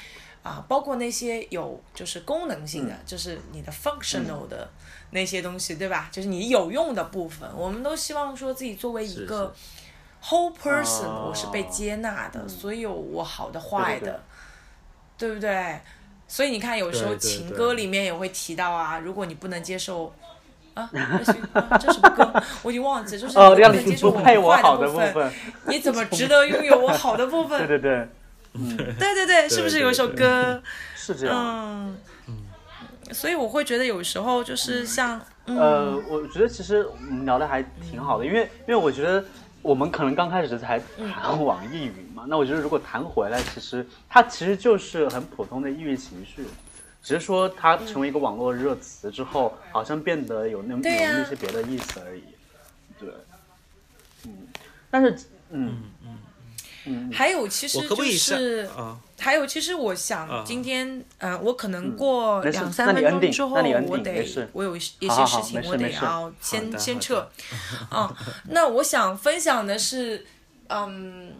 [0.42, 4.68] 啊，包括那些有就是功能性的，就是你的 functional 的
[5.10, 6.08] 那些东西，对吧？
[6.10, 9.54] 就是你有用的部分，我们都希望说自己作为一个
[10.24, 14.22] whole person，哦我是被接纳的，所以有我好的、对坏对的，
[15.18, 15.80] 对不对？
[16.28, 20.12] 所以你看，有时候情歌里面也会提到啊，如果你不能接受。
[21.78, 22.32] 这什么歌？
[22.62, 25.30] 我已经忘记了，就是不让你能接受不配我坏好的部分，
[25.66, 27.66] 你怎么值得拥有我好的部分？
[27.66, 28.08] 对 对对，
[28.98, 30.62] 对对 对，是不是有一首歌？
[30.96, 31.36] 是这样。
[31.36, 31.98] 嗯，
[33.12, 39.22] 所以我会觉得有时候就是像，嗯，呃，我觉得其实我们聊的还挺好的，因为因为我觉得
[39.62, 40.80] 我们可能刚开始才
[41.12, 46.44] 谈网易云嘛， 那我觉得如果谈回来，其实它其实就是很普通的抑郁情绪，
[47.02, 52.22] 只是说它成为一个网络热词之后，好像变得有那有那些别的意思而已。
[52.98, 53.08] 对，
[54.26, 54.48] 嗯，
[54.90, 55.16] 但是
[55.50, 55.82] 嗯
[57.12, 58.98] 还有其实就是啊？
[59.18, 59.94] 还有，其实我啊。
[59.94, 67.30] 想今天，嗯，我可能过两三分钟之后，我得我有一一些事情，我得要先先撤。
[67.90, 68.14] 嗯，
[68.48, 70.26] 那我想分享的是，
[70.68, 71.34] 嗯，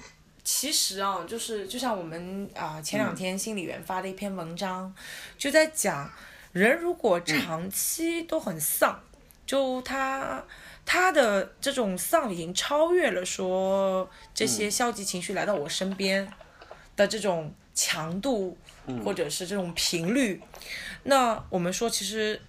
[0.45, 4.95] 其实啊，就是就像我们啊、前两天心理员发的一篇文章，
[5.39, 6.11] 就在讲
[6.53, 9.01] 人如果长期都很丧，
[9.47, 10.45] 就他。
[10.93, 16.29] 他的这种丧已经超越了说这些消极情绪来到我身边
[16.97, 18.59] 的这种强度，
[19.05, 20.43] 或者是这种频率。
[21.05, 22.43] 那我们说，其实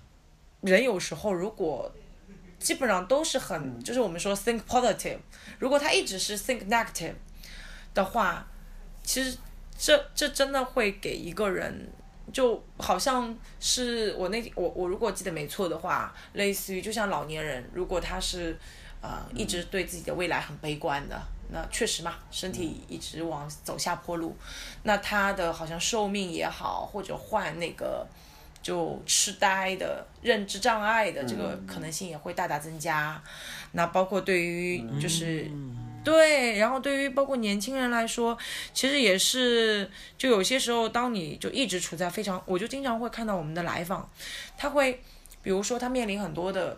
[0.61, 1.93] 人有时候如果
[2.57, 5.19] 基本上都是很，就是我们说 think positive，
[5.59, 7.13] 如果他一直是 think negative
[7.93, 8.47] 的话，
[9.03, 9.37] 其实
[9.77, 11.93] 这这真的会给一个人。
[12.31, 18.57] 就好像是我那我我如果记得没错的话，类似于就像老年人，如果他是
[19.01, 24.35] 呃一直对自己的未来很悲观的，那确实嘛，身体一直往走下坡路，
[24.83, 28.07] 那他的好像寿命也好，或者患那个
[28.61, 33.21] 就痴呆的认知障碍的这个可能性也会大大增加。
[33.73, 35.51] 那包括对于就是。
[36.03, 38.35] 对，然后对于包括年轻人来说，
[38.73, 44.09] 其实也是，就有些时候，当你就一直处在非常，我就经常会看到我们的来访，
[44.57, 44.99] 他会，
[45.43, 46.75] 比如说他面临很多的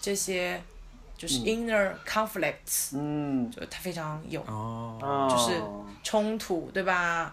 [0.00, 0.62] 这些，
[1.18, 4.40] 就是 inner conflicts，、嗯，就他非常有
[5.28, 5.60] 就是
[6.04, 7.32] 冲突，对吧？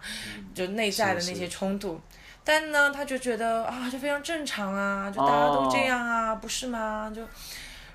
[0.52, 2.00] 就内在的那些冲突，
[2.42, 7.12] 但呢，他就觉得啊，这非常正常啊，就大家都这样啊，不是吗？
[7.14, 7.22] 就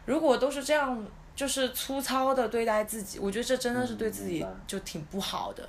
[0.05, 1.05] 如果都是这样。
[1.35, 5.67] 就是粗糙的对待自己，我觉得这真的是对自己就挺不好的。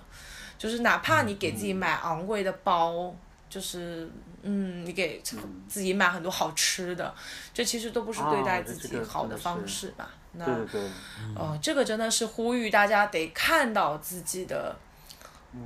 [0.56, 3.14] 就是哪怕你给自己买昂贵的包，
[3.50, 4.08] 就是
[4.42, 5.20] 嗯，你给
[5.68, 7.12] 自己买很多好吃的，
[7.52, 10.10] 这其实都不是对待自己好的方式吧？
[10.32, 10.90] 那对对对，
[11.36, 14.74] 呃，这个真的是呼吁大家得看到自己的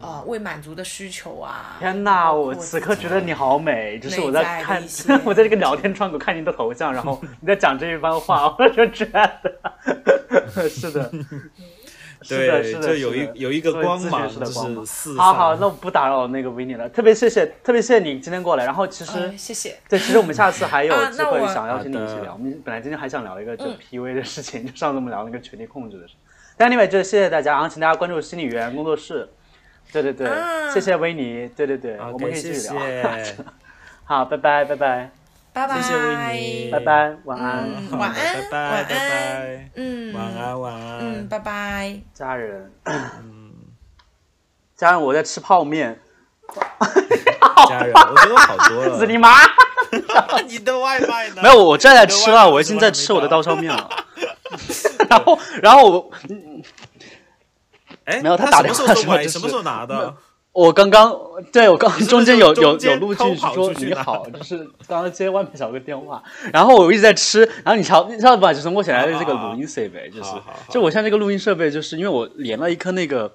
[0.01, 1.76] 呃未满足的需求啊。
[1.78, 4.82] 天哪，我此刻觉得你好美，就是我在在看
[5.24, 9.30] 我在这个聊天窗口看你的头像，然后 你在讲这一番话，我就觉得
[10.68, 11.11] 是的。
[12.20, 18.64] 是的，对，是的，就有是的一有一个光芒，的光芒是四好好，那我不打扰那个维尼了，特别谢谢，特别谢谢你今天过来。
[18.64, 19.76] 然后其实呃，谢谢。
[19.89, 22.32] 对，其实我们下次还有机会想邀请你一起聊。
[22.32, 26.14] 我们本来今天还想聊一个就嗯 PUA 的事情，就上次我们聊那个权力控制的事。
[26.57, 29.28] 但 anyway，就是谢谢大家，然后请大家关注心理员工作室。
[29.93, 31.49] 对对对，啊谢谢维尼。
[31.57, 32.80] 对对对，我们可以继续聊。
[32.80, 33.36] 谢，
[34.05, 35.11] 好，拜拜拜拜
[35.53, 35.80] 拜拜。
[35.80, 42.01] 谢谢维尼拜拜，晚安，嗯晚安拜拜晚拜安拜，嗯，晚安晚安，嗯，拜拜。
[42.14, 42.70] 家人。
[44.76, 45.99] 家人，我在吃泡面。
[47.68, 48.99] 家人，我觉得好多了。
[48.99, 49.30] 死你妈！
[50.47, 51.43] 你的外卖呢？
[51.43, 53.89] 没有，我正在吃了，我已经在吃我的刀削面了。
[55.09, 56.11] 然后，然后我
[58.09, 59.16] 哎，没有他他打电话什么时候送来？
[59.16, 60.14] 说就是什么时候拿的？
[60.50, 61.14] 我刚刚
[61.52, 64.56] 对我刚中间有有有录进去说你好，就是
[64.88, 66.20] 刚刚接外面小哥电话，
[66.52, 68.52] 然后我一直在吃，然后你瞧，你知道吧？
[68.52, 70.30] 就是我起来的这个录音设备，就是
[70.70, 73.30] 就我现在这个录音设备，就是因为我连了一颗那个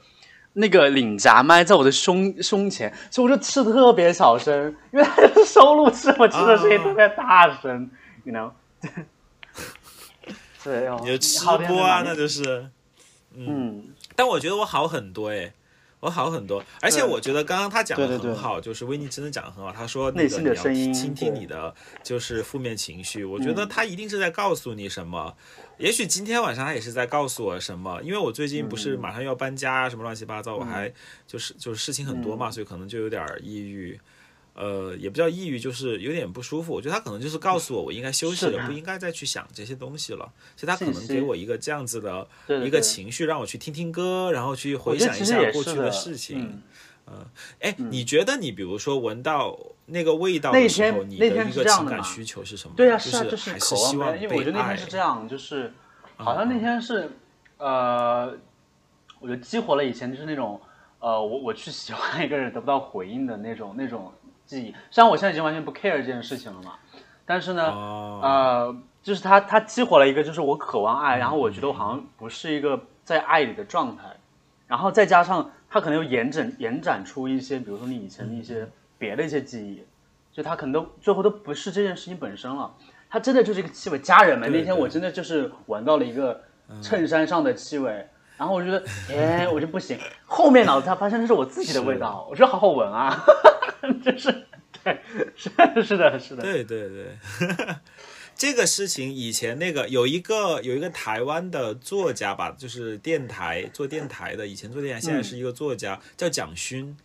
[0.54, 7.90] 那个领夹麦在我的胸胸前，所以我就吃的特别小声，因为它就是收录吃我吃的声音特别大声
[8.26, 8.50] ，you know。
[10.64, 12.68] 对 哦，你就吃好播啊，那就是。
[13.36, 13.86] 嗯，
[14.16, 15.54] 但我觉得我好很多哎，
[16.00, 19.72] 我好很多，而且我觉得刚刚他讲的对对对很好，就是维尼真的讲的很好。
[19.72, 25.36] 他说那内心的个你要声音倾听你的就是负面情绪，我觉得嗯他一定是在告诉你什么。
[25.78, 30.92] 也许今天晚上他也是在告诉我什么，因为我最近不是嗯马上要搬家啊，什么乱七八糟，我还
[31.26, 34.00] 就是就是事情很多嘛，嗯所以可能就有点抑郁。
[34.54, 36.74] 呃，也不叫抑郁，就是有点不舒服。
[36.74, 40.32] 我觉得他可能就是告诉我，我应该休息了，不应该再去想这些东西了。
[40.56, 42.28] 所以他可能给我一个这样子的
[42.66, 46.42] 一个情绪，让我去听听歌，然后去回想一下过去的事情。
[46.42, 46.62] 嗯
[47.60, 52.74] 哎、你觉得你比如说闻到那个味道的时候，你那天是的一个情感需求是什么？
[52.78, 54.86] 对啊，就是啊，就是还渴望是希望因为我觉得那天是。
[54.86, 55.74] 这样，就是
[56.16, 57.12] 好像那天是
[57.58, 58.28] 呃，
[59.20, 60.60] 我觉得激活了以前就是那种
[61.00, 64.12] 呃，我我去喜欢一个人得不到回应的那种那种
[64.46, 64.76] 记忆。
[64.92, 66.74] 虽然我现在已经完全不 care 这件事情了嘛，
[67.26, 74.04] 但是呢，哦，呃，就是他他激活了一个，就是我渴望爱，然后我觉得我好像不是一个在爱里的状态，
[74.68, 78.68] 然后再加上他可能又延展延展出一些，比如说你以前的一些
[78.98, 79.84] 别的一些记忆，
[80.32, 82.74] 就他可能都最后都不是这件事情本身了，
[83.10, 84.00] 他真的就是一个气味。
[84.00, 86.42] 家人们那天我真的就是闻到了一个
[86.82, 88.08] 衬衫上的气味。
[88.38, 89.98] 然后我觉得，哎，我就不行。
[90.26, 93.24] 后面脑子才发现那是我自己的味道，我觉得好好闻啊，
[94.04, 94.46] 就是，
[94.84, 95.00] 对，
[95.36, 95.50] 是
[95.84, 97.06] 是的，是的，对对对，
[98.36, 106.98] 这个事情以前那个有一个有一个台湾的作家吧，就是电台做电台的，以前做电台，现在是一个作家，叫蒋勋。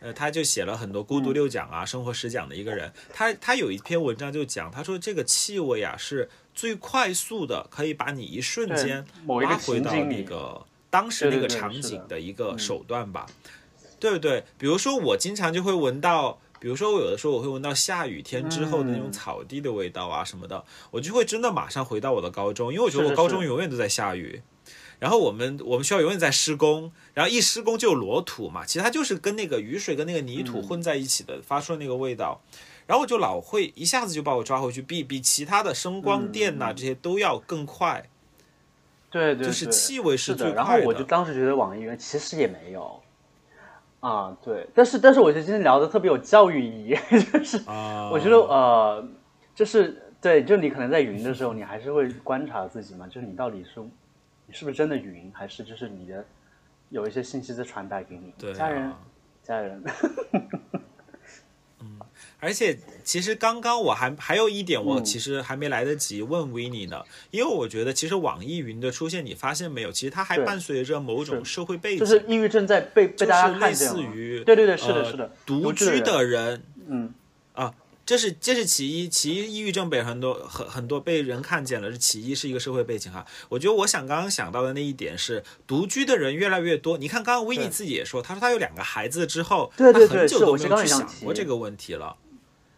[0.00, 13.26] 呃，他就写了很多孤独六讲啊、生活十讲的一个人，他他有一篇文章就讲，他说这个气味啊是最快速的，可以把你一瞬间拉回到那个当时那个场景的一个手段吧。
[14.00, 14.44] 对不对？
[14.56, 24.40] 比如说我经常就会闻到，比如说我有的时候我会闻到下雨天之后的那种嗯草地的味道啊什么的，我就会真的马上回到我的高中，因为我觉得我高中永远都在下雨。
[25.00, 32.40] 然后我们我们学校永远在施工，然后一施工就有裸土嘛，其实它就是跟那个雨水跟那个泥嗯土混在一起的，发出的那个味道。
[32.86, 38.08] 然后我就老会一下子就把我抓回去，比比其他的声光电嗯呐、这些都要更快。
[39.10, 40.54] 对对，就是对气味是是的。
[40.54, 43.00] 然后我就当时觉得网易云其实也没有，
[44.00, 46.96] 啊，对，但是但是我觉得今天聊的特别有教育意义，
[47.32, 49.08] 就是啊，我觉得呃，
[49.54, 53.80] 就是对，就你可能在云的时候，你还是会观察自己嘛，就是你到底是
[54.46, 56.24] 你是不是真的云，还是就是你的
[56.90, 58.92] 有一些信息在传达给你，对啊家人
[59.42, 59.82] 家人，
[62.40, 65.04] 而且其实刚刚我还还有一点，我嗯。
[65.04, 74.44] 其实还没来得及问 n n 呢，因为我觉得其实网易云的出现，你发现没有，其实它还伴随着某种社会背景，就是抑郁症在被被就大家看见了，似于。
[74.44, 77.12] 对对对，是的呃是的，独居居的人，嗯。
[77.54, 77.74] 啊，
[78.06, 83.26] 这是这是其一，其一抑郁症被很多很很多被人看见了，是其一是一个社会背景哈。
[83.48, 86.98] 我觉得我想刚刚想到的那一点是，独居的人越来越多。
[86.98, 87.70] 你看刚刚维尼对。
[87.70, 92.16] 自己也说，他说他有两个孩子之后，对对对他很久都没有去想过这个问题了。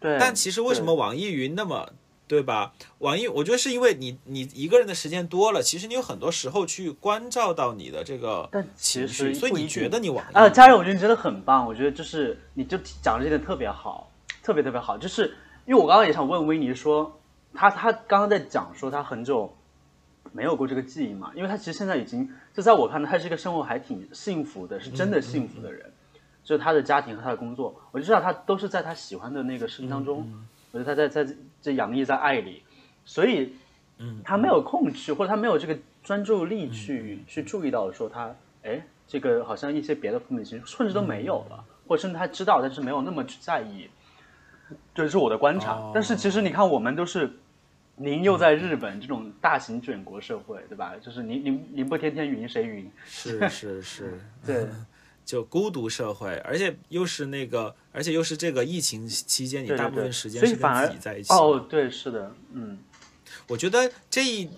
[0.01, 0.17] 对。
[0.19, 1.93] 但其实为什么网易云那么
[2.27, 2.71] 对吧？
[2.99, 11.65] 网易我觉得是因为你你一个人的时间多了，其实你有很多时候去关照到你的这个但其情绪，所以你觉得你网易啊，云家人，我觉得你真的很棒。
[11.65, 14.09] 我觉得就是你就讲的这点特别好，
[14.41, 14.97] 特别特别好。
[14.97, 15.35] 就是
[15.65, 17.19] 因为我刚刚也想问维尼说，
[17.53, 19.53] 他他刚刚在讲说他很久
[20.31, 25.91] 没有过这个记忆嘛，因为他其实现在已经就在我看来，他是一个生活还挺幸福的，是真的幸福的人。
[26.43, 30.27] 就是他的家庭和他的工作，我就知道他都是在他喜欢的那个事情当中。
[30.71, 32.63] 我觉得他在在这洋溢在爱里，
[33.05, 33.53] 所以
[33.97, 38.33] 嗯他没有空去，或者他没有这个专注力去、去注意到说他，
[38.63, 43.89] 哎，这个好像一些别的负面情绪甚至都没有了，或者甚至他知道，但是没有那么去在意，
[44.95, 45.73] 这是我的观察。
[45.73, 47.31] 哦但是其实你看，我们都是。
[47.97, 50.93] 您又在日本这种大型卷国社会，对吧？
[50.99, 52.89] 就是您您您不天天云谁云？
[53.05, 54.65] 是是是， 对，
[55.25, 61.39] 就孤独社会，而且又是那个，而且又是这个疫情期间，你大部分时间是跟自己在一起嘛。
[61.39, 62.79] 哦，对，是的，嗯，
[63.47, 64.49] 我觉得这一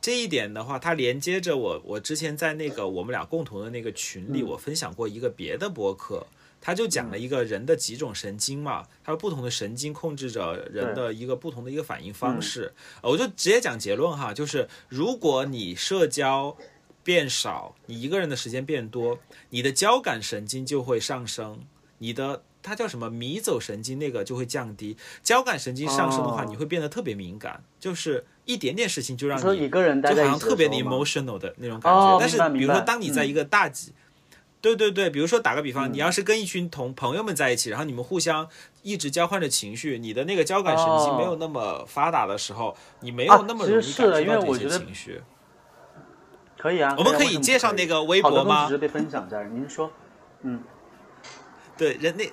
[0.00, 6.26] 这一点的话，它连接着我，我之前在那个我们俩共同的那个群里，嗯我分享过一个别的播客，
[6.60, 12.72] 他就讲了一个人的几种神经嘛，他说不同的神经控制着人的一个不同的一个反应方式。
[13.02, 16.56] 呃我就直接讲结论哈，就是如果你社交
[17.08, 21.60] 变少，你一个人的时间变多，你的交感神经就会上升，
[21.96, 24.94] 你的它叫什么迷走神经那个就会降低。
[25.22, 31.98] 交感神经上升的话，哦你会变得特别敏感，就是一点点事情就让你说一个人待就好像特别的 emotional 的那种感觉。
[31.98, 33.94] 哦但是比如说，当你在一个大集，
[34.60, 38.46] 对对对，比如说打个比嗯方，你要是跟一群同朋友们在一起，然后你们互相
[38.82, 45.22] 一直交换着情绪，你的那个交感神经哦没有那么发达的时候，你没啊有那么容易感受到这些情绪。
[46.58, 49.90] 可以啊，我们可以介绍那个微博吗的东西值得被分享，家人，您说，
[50.42, 50.62] 嗯，
[51.76, 52.24] 对，人那。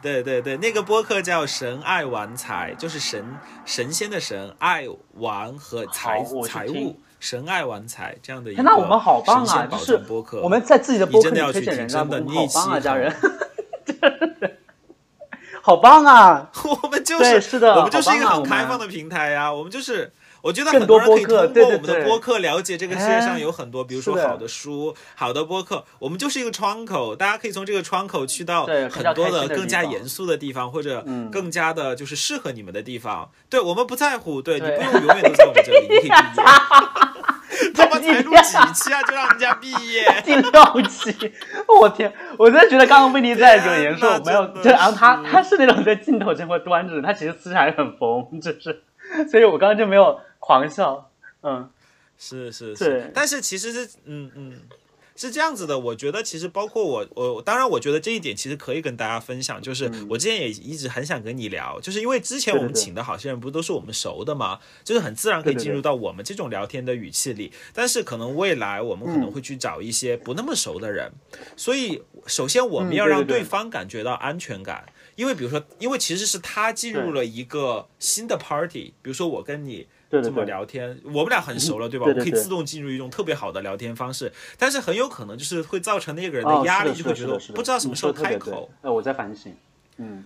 [0.00, 9.66] 对对对，那个播客叫“神爱玩财”，就是神神仙的神，爱玩和财财务，神爱玩财这样的一个天呐，我们好棒啊！
[9.68, 10.40] 保就是播客。
[10.40, 13.12] 我们在自己的播客里你真的要去听推荐人家，好棒啊，家人，
[15.60, 16.48] 好 棒啊！
[16.84, 20.12] 我们就是是的我们就是一个很开放的平台呀、我们就是。
[20.48, 33.30] 我觉得很多人可以多播客通过我们的播客了解这个世界上哎有很多，比如说好的书、好的播客，我们就是一个窗口，大家可以从这个窗口去到对很多的更加严肃的地方，或者嗯更加的就是适合你们的地方。
[33.50, 36.14] 对我们不在乎，对你不用永远都在我们这里，你可以毕业。
[37.74, 40.06] 他们才录几期啊，就让人家毕业。
[40.24, 41.32] 第六期，
[41.80, 42.10] 我天！
[42.38, 48.82] 我真的觉得刚刚威尼在有言说天哪我没有，就 然后他他是那种在镜头前会端着，他其实私下也很疯，就是，
[49.30, 51.10] 所以我刚刚就没有狂笑，
[51.42, 51.68] 嗯，
[52.16, 54.60] 是是是，但是其实是嗯嗯。
[55.14, 69.20] 是这样子的，我觉得其实包括我，我当然我觉得这一点其实可以跟大家分享，就是我之前也一直很想跟你聊，就是因为之前我们请的好些人不都是我们熟的嘛，就是很自然可以进入到我们这种聊天的语气里，但是可能未来我们可嗯。
[69.22, 71.10] 能会去找一些不那么熟的人，
[71.56, 73.42] 所以首先我们嗯要让对。
[73.42, 74.86] 方感觉到安全感，
[75.16, 82.06] 因为比如说，因为其实是他进入了一个新的 party，比如说我跟你这么对对对，聊天，我们俩很熟了，对吧？
[82.06, 88.70] 我可以自动进入一种特别好的聊天方式，但是很有可能就是会造成那个人哦的压力，就会觉得不知道什么时候开口。
[88.82, 89.54] 呃，我在反省，
[89.98, 90.24] 嗯，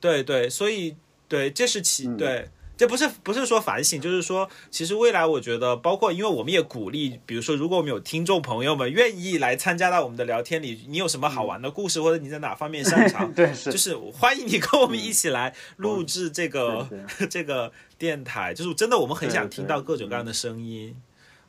[0.00, 0.96] 对对，所以
[1.28, 2.48] 对，这是其嗯对。
[2.76, 16.88] 这不是不是说反省，就是说，其实未来我觉得，包括因为我们也鼓励，比如说，如果我们有听众朋友们愿意来参加到我们的聊天里，你有什么好玩的故事，或者你在哪方面擅长， 对是，就是 欢迎你跟我们一起来录制这个、
[17.30, 20.96] 这个电台，就是真的我们很想听到各种各样的声音，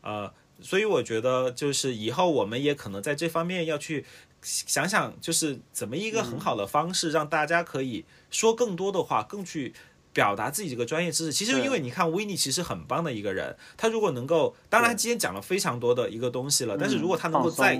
[0.01, 4.05] 呃，所以我觉得就是以后我们也可能在这方面要去
[4.43, 9.73] 想想，就是怎么一个很好的方式让大家可以说更多的话，更去。
[10.15, 17.75] 表达自己这个专业知识，其实因为你看维尼其实很棒的一个人，他如果能够，当然他今天讲了非常多的一个东西了，但是如果他能够再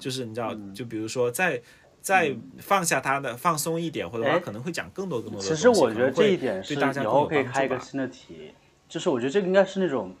[0.00, 0.74] 就是你知道，嗯。
[0.74, 1.62] 就比如说再
[2.02, 4.40] 再放下他的放松一点，或者他哎。
[4.40, 5.54] 可能会讲更多更多的其。
[5.54, 8.52] 实我觉得这一点是对大家以后可以开一个新的题，
[8.88, 10.12] 就是我觉得这个应该是那种，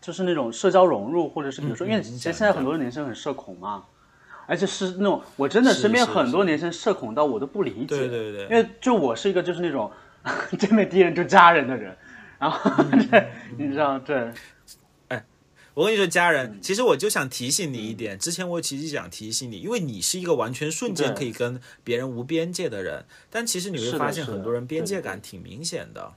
[0.00, 3.84] 就是那种社交融入，或者是比如说，因为其实现在很多年轻人很社恐嘛，
[4.46, 8.42] 而且是那种我真的是身边很多年轻人社恐到我都不理解，对对对。
[8.44, 9.90] 因为就我是一个就是那种
[10.58, 11.96] 真的敌人就家人的人，
[12.38, 14.32] 然后嗯，你知道对，
[15.72, 26.14] 我跟你说，家人，嗯其实我就想提醒你一点，之前我其实想提醒你，因为你是一个完全瞬间可以跟别人无边界的人，但其实你会发现很多人边界感挺明显的。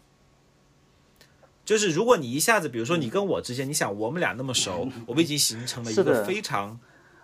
[1.63, 6.77] 就是如果你一下子，比如说你跟我之间，你想我们俩那么熟，我们已经形成了一个非常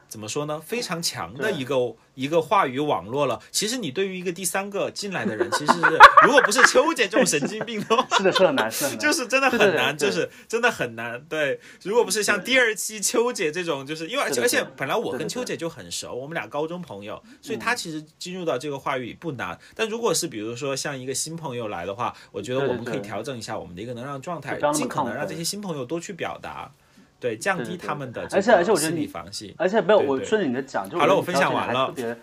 [0.10, 1.76] 怎么说呢，非常强的一个
[2.16, 3.40] 一个话语网络了。
[3.52, 5.80] 其实你对于一个第三个进来的人，其实是
[6.26, 11.24] 如果不是秋姐这种神经病的话，是的，是很难，是的， 就是真的很难，就是真的很难。
[11.30, 19.58] 对，如果不是像第二期秋姐这种，就是因为而且本来我跟秋姐就很熟，我们俩高中朋友，所以她其实进入到这个话语不难。
[19.76, 26.72] 但如果是比如说像一个新朋友来的话，我觉得我们可以调整一下我们的一个能量状态尽可能让这些新朋友多去表达，
[27.20, 29.12] 对，降低他们的而且而且我觉得你。
[29.58, 32.18] 而且没有，我顺着你的讲，就好了我分享完了特别，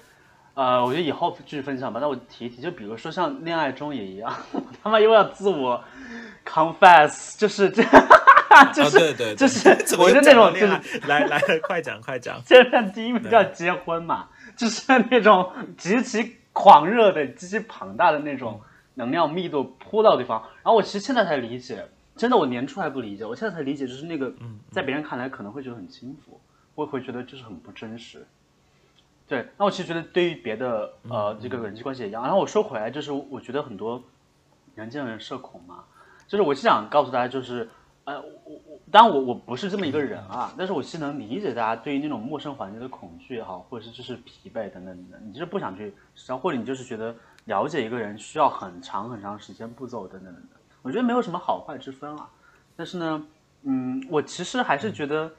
[0.55, 2.01] 呃，我觉得以后继续分享吧。
[2.01, 5.83] 那我提一提，就比如说像恋爱中也一样，我 他妈又要自我
[6.47, 7.83] confess，就是这，
[8.73, 12.41] 就哦，是、对对，对就是怎么我又就那种就是来来，快讲快讲。
[12.47, 18.61] 现在第一名叫结婚嘛，就是那种极其狂热的、极其庞大的那种
[18.95, 20.41] 能量密度扑到对方。
[20.63, 21.87] 然后我其实现在才理解，
[22.17, 24.33] 真的我年初还不理解，我现在才理解，就是那个
[24.71, 26.41] 在别人看来可能会觉得很轻浮，
[26.75, 28.27] 我也会觉得就是很不真实。
[29.29, 32.23] 对，那我其实觉得对于别的呃这个人际关系也一样。
[32.23, 34.03] 然后我说回来，就是我觉得很多
[34.77, 35.85] 年轻人社恐嘛，
[36.27, 37.69] 就是我是想告诉大家，就是
[38.05, 45.93] 呃我我当然我我不是这么一个人啊，但是我是能理解大家对于那种陌生环境的恐惧也好，或者是就是疲惫等等等等，你就是不想去
[46.27, 47.15] 然后，或者你就是觉得
[47.47, 50.51] 了解一个人需要很长很长时间步骤等等等等，
[50.87, 52.31] 我觉得没有什么好坏之分啊。
[52.77, 53.27] 但是呢，
[53.65, 55.31] 嗯，我其实还是觉得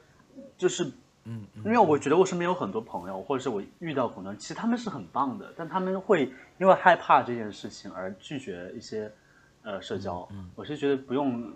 [0.56, 0.92] 就是。
[1.30, 9.12] 嗯，因为我觉得我身边有很多朋友，或者是我遇到很多人，其实他们是很棒的，但他们会因为害怕这件事情而拒绝一些
[9.62, 10.26] 呃社交。
[10.54, 11.52] 我是觉得不用，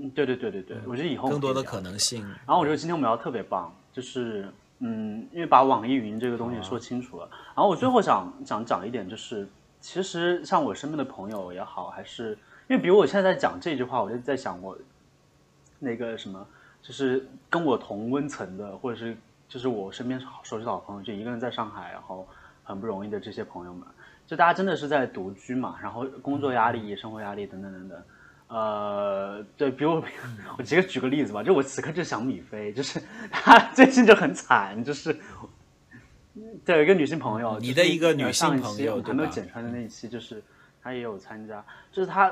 [0.00, 2.26] 嗯对对对对对，我觉得以后更多的可能性。
[2.46, 4.48] 然后我觉得今天我们聊特别棒，就是
[4.78, 7.28] 嗯，因为把网易云这个东西说清楚了。
[7.54, 9.46] 然后我最后想想讲一点，就是
[9.80, 12.38] 其实像我身边的朋友也好，还是
[12.68, 14.76] 因为比如我现在在讲这句话，我就在想我
[15.78, 16.46] 那个什么，
[16.82, 19.16] 就是跟我同温层的，或者是
[19.48, 22.26] 就是我身边熟悉的好朋友，就一个人在上海，然后
[22.62, 23.86] 很不容易的这些朋友们，
[24.26, 28.02] 就大家真的是在独居嘛，然后工作压力、生活压力等等等等。
[28.46, 30.02] 呃，对，比如
[30.58, 33.02] 我 直接举个例子吧，就我此刻就想米菲，就是
[33.32, 35.16] 她最近就很惨，就是
[36.64, 39.78] 对，有一个女性朋友，你的一个女性朋友还没有剪出来的那？
[39.80, 40.42] 一期，就是
[40.84, 42.30] 她也有参加，就是他，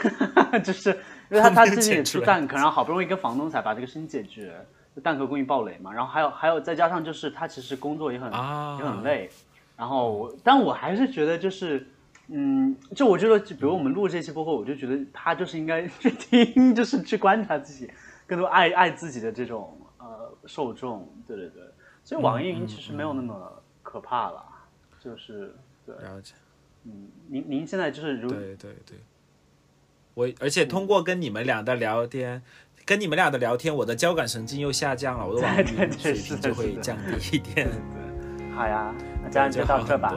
[0.64, 0.88] 就是
[1.28, 4.58] 因为她她没有之前也剪出蛋壳，然后好不容易跟房东才把这个事情解决，
[4.96, 9.30] 就蛋壳公寓暴雷嘛，然后还有还有再加上就是他其实工作也很、啊也很累，
[9.76, 11.86] 然后我但我还是觉得就是。
[12.34, 17.90] 嗯，就我觉得，就比如我们录这期播客，我就觉得他就是应该去听， 就是去观察自己，
[18.26, 21.62] 更多爱爱自己的这种呃受众，对对对。
[22.04, 24.42] 所以网易云其实没有那么可怕了，
[25.00, 26.32] 就是对，了解，
[26.84, 28.98] 嗯，您您现在就是如对对对，
[30.14, 32.42] 我而且通过跟你们俩的聊天。
[32.84, 37.68] 跟你们俩的聊天，我的交感神经又下降了，我的网易对云水对是的平就会降低一点。
[38.52, 40.12] 好呀，那这样就就到这吧。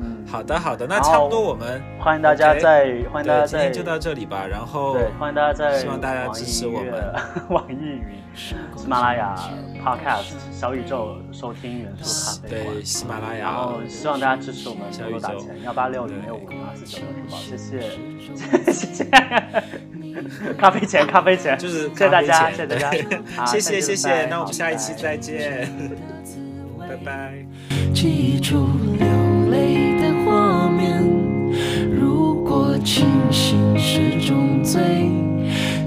[0.00, 4.46] 嗯，好的，好的，那差不多我们欢迎大家在欢迎大家在今天就到这里吧。
[4.46, 7.14] 然后对，欢迎大家在希望大家支持我们。
[7.48, 8.54] 网易云、喜
[8.86, 9.34] 马拉雅
[9.84, 12.74] Podcast、小宇宙收听元素咖啡馆。
[12.76, 12.84] 对。
[12.84, 17.80] 喜马拉雅然后，希望大家支持我们小宇宙多多打钱，幺八六零六五零二四九六珠宝，谢谢，
[18.72, 19.04] 谢谢，
[20.58, 22.90] 咖啡钱，咖啡钱， 就是谢谢大家，谢谢大家。
[23.46, 25.68] 谢谢谢谢，那我们下一期再见，
[26.78, 27.34] 拜拜。
[27.94, 28.68] 记住
[28.98, 29.07] 流
[29.50, 31.02] 泪的画面
[31.90, 35.10] 如果清醒是种罪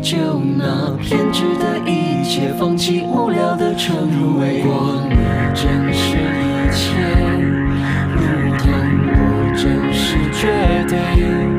[0.01, 5.15] 就拿偏执的一切放弃无聊的称谓如果你
[5.53, 6.95] 真是一切
[8.15, 8.71] 如同
[9.13, 11.50] 我真是绝对。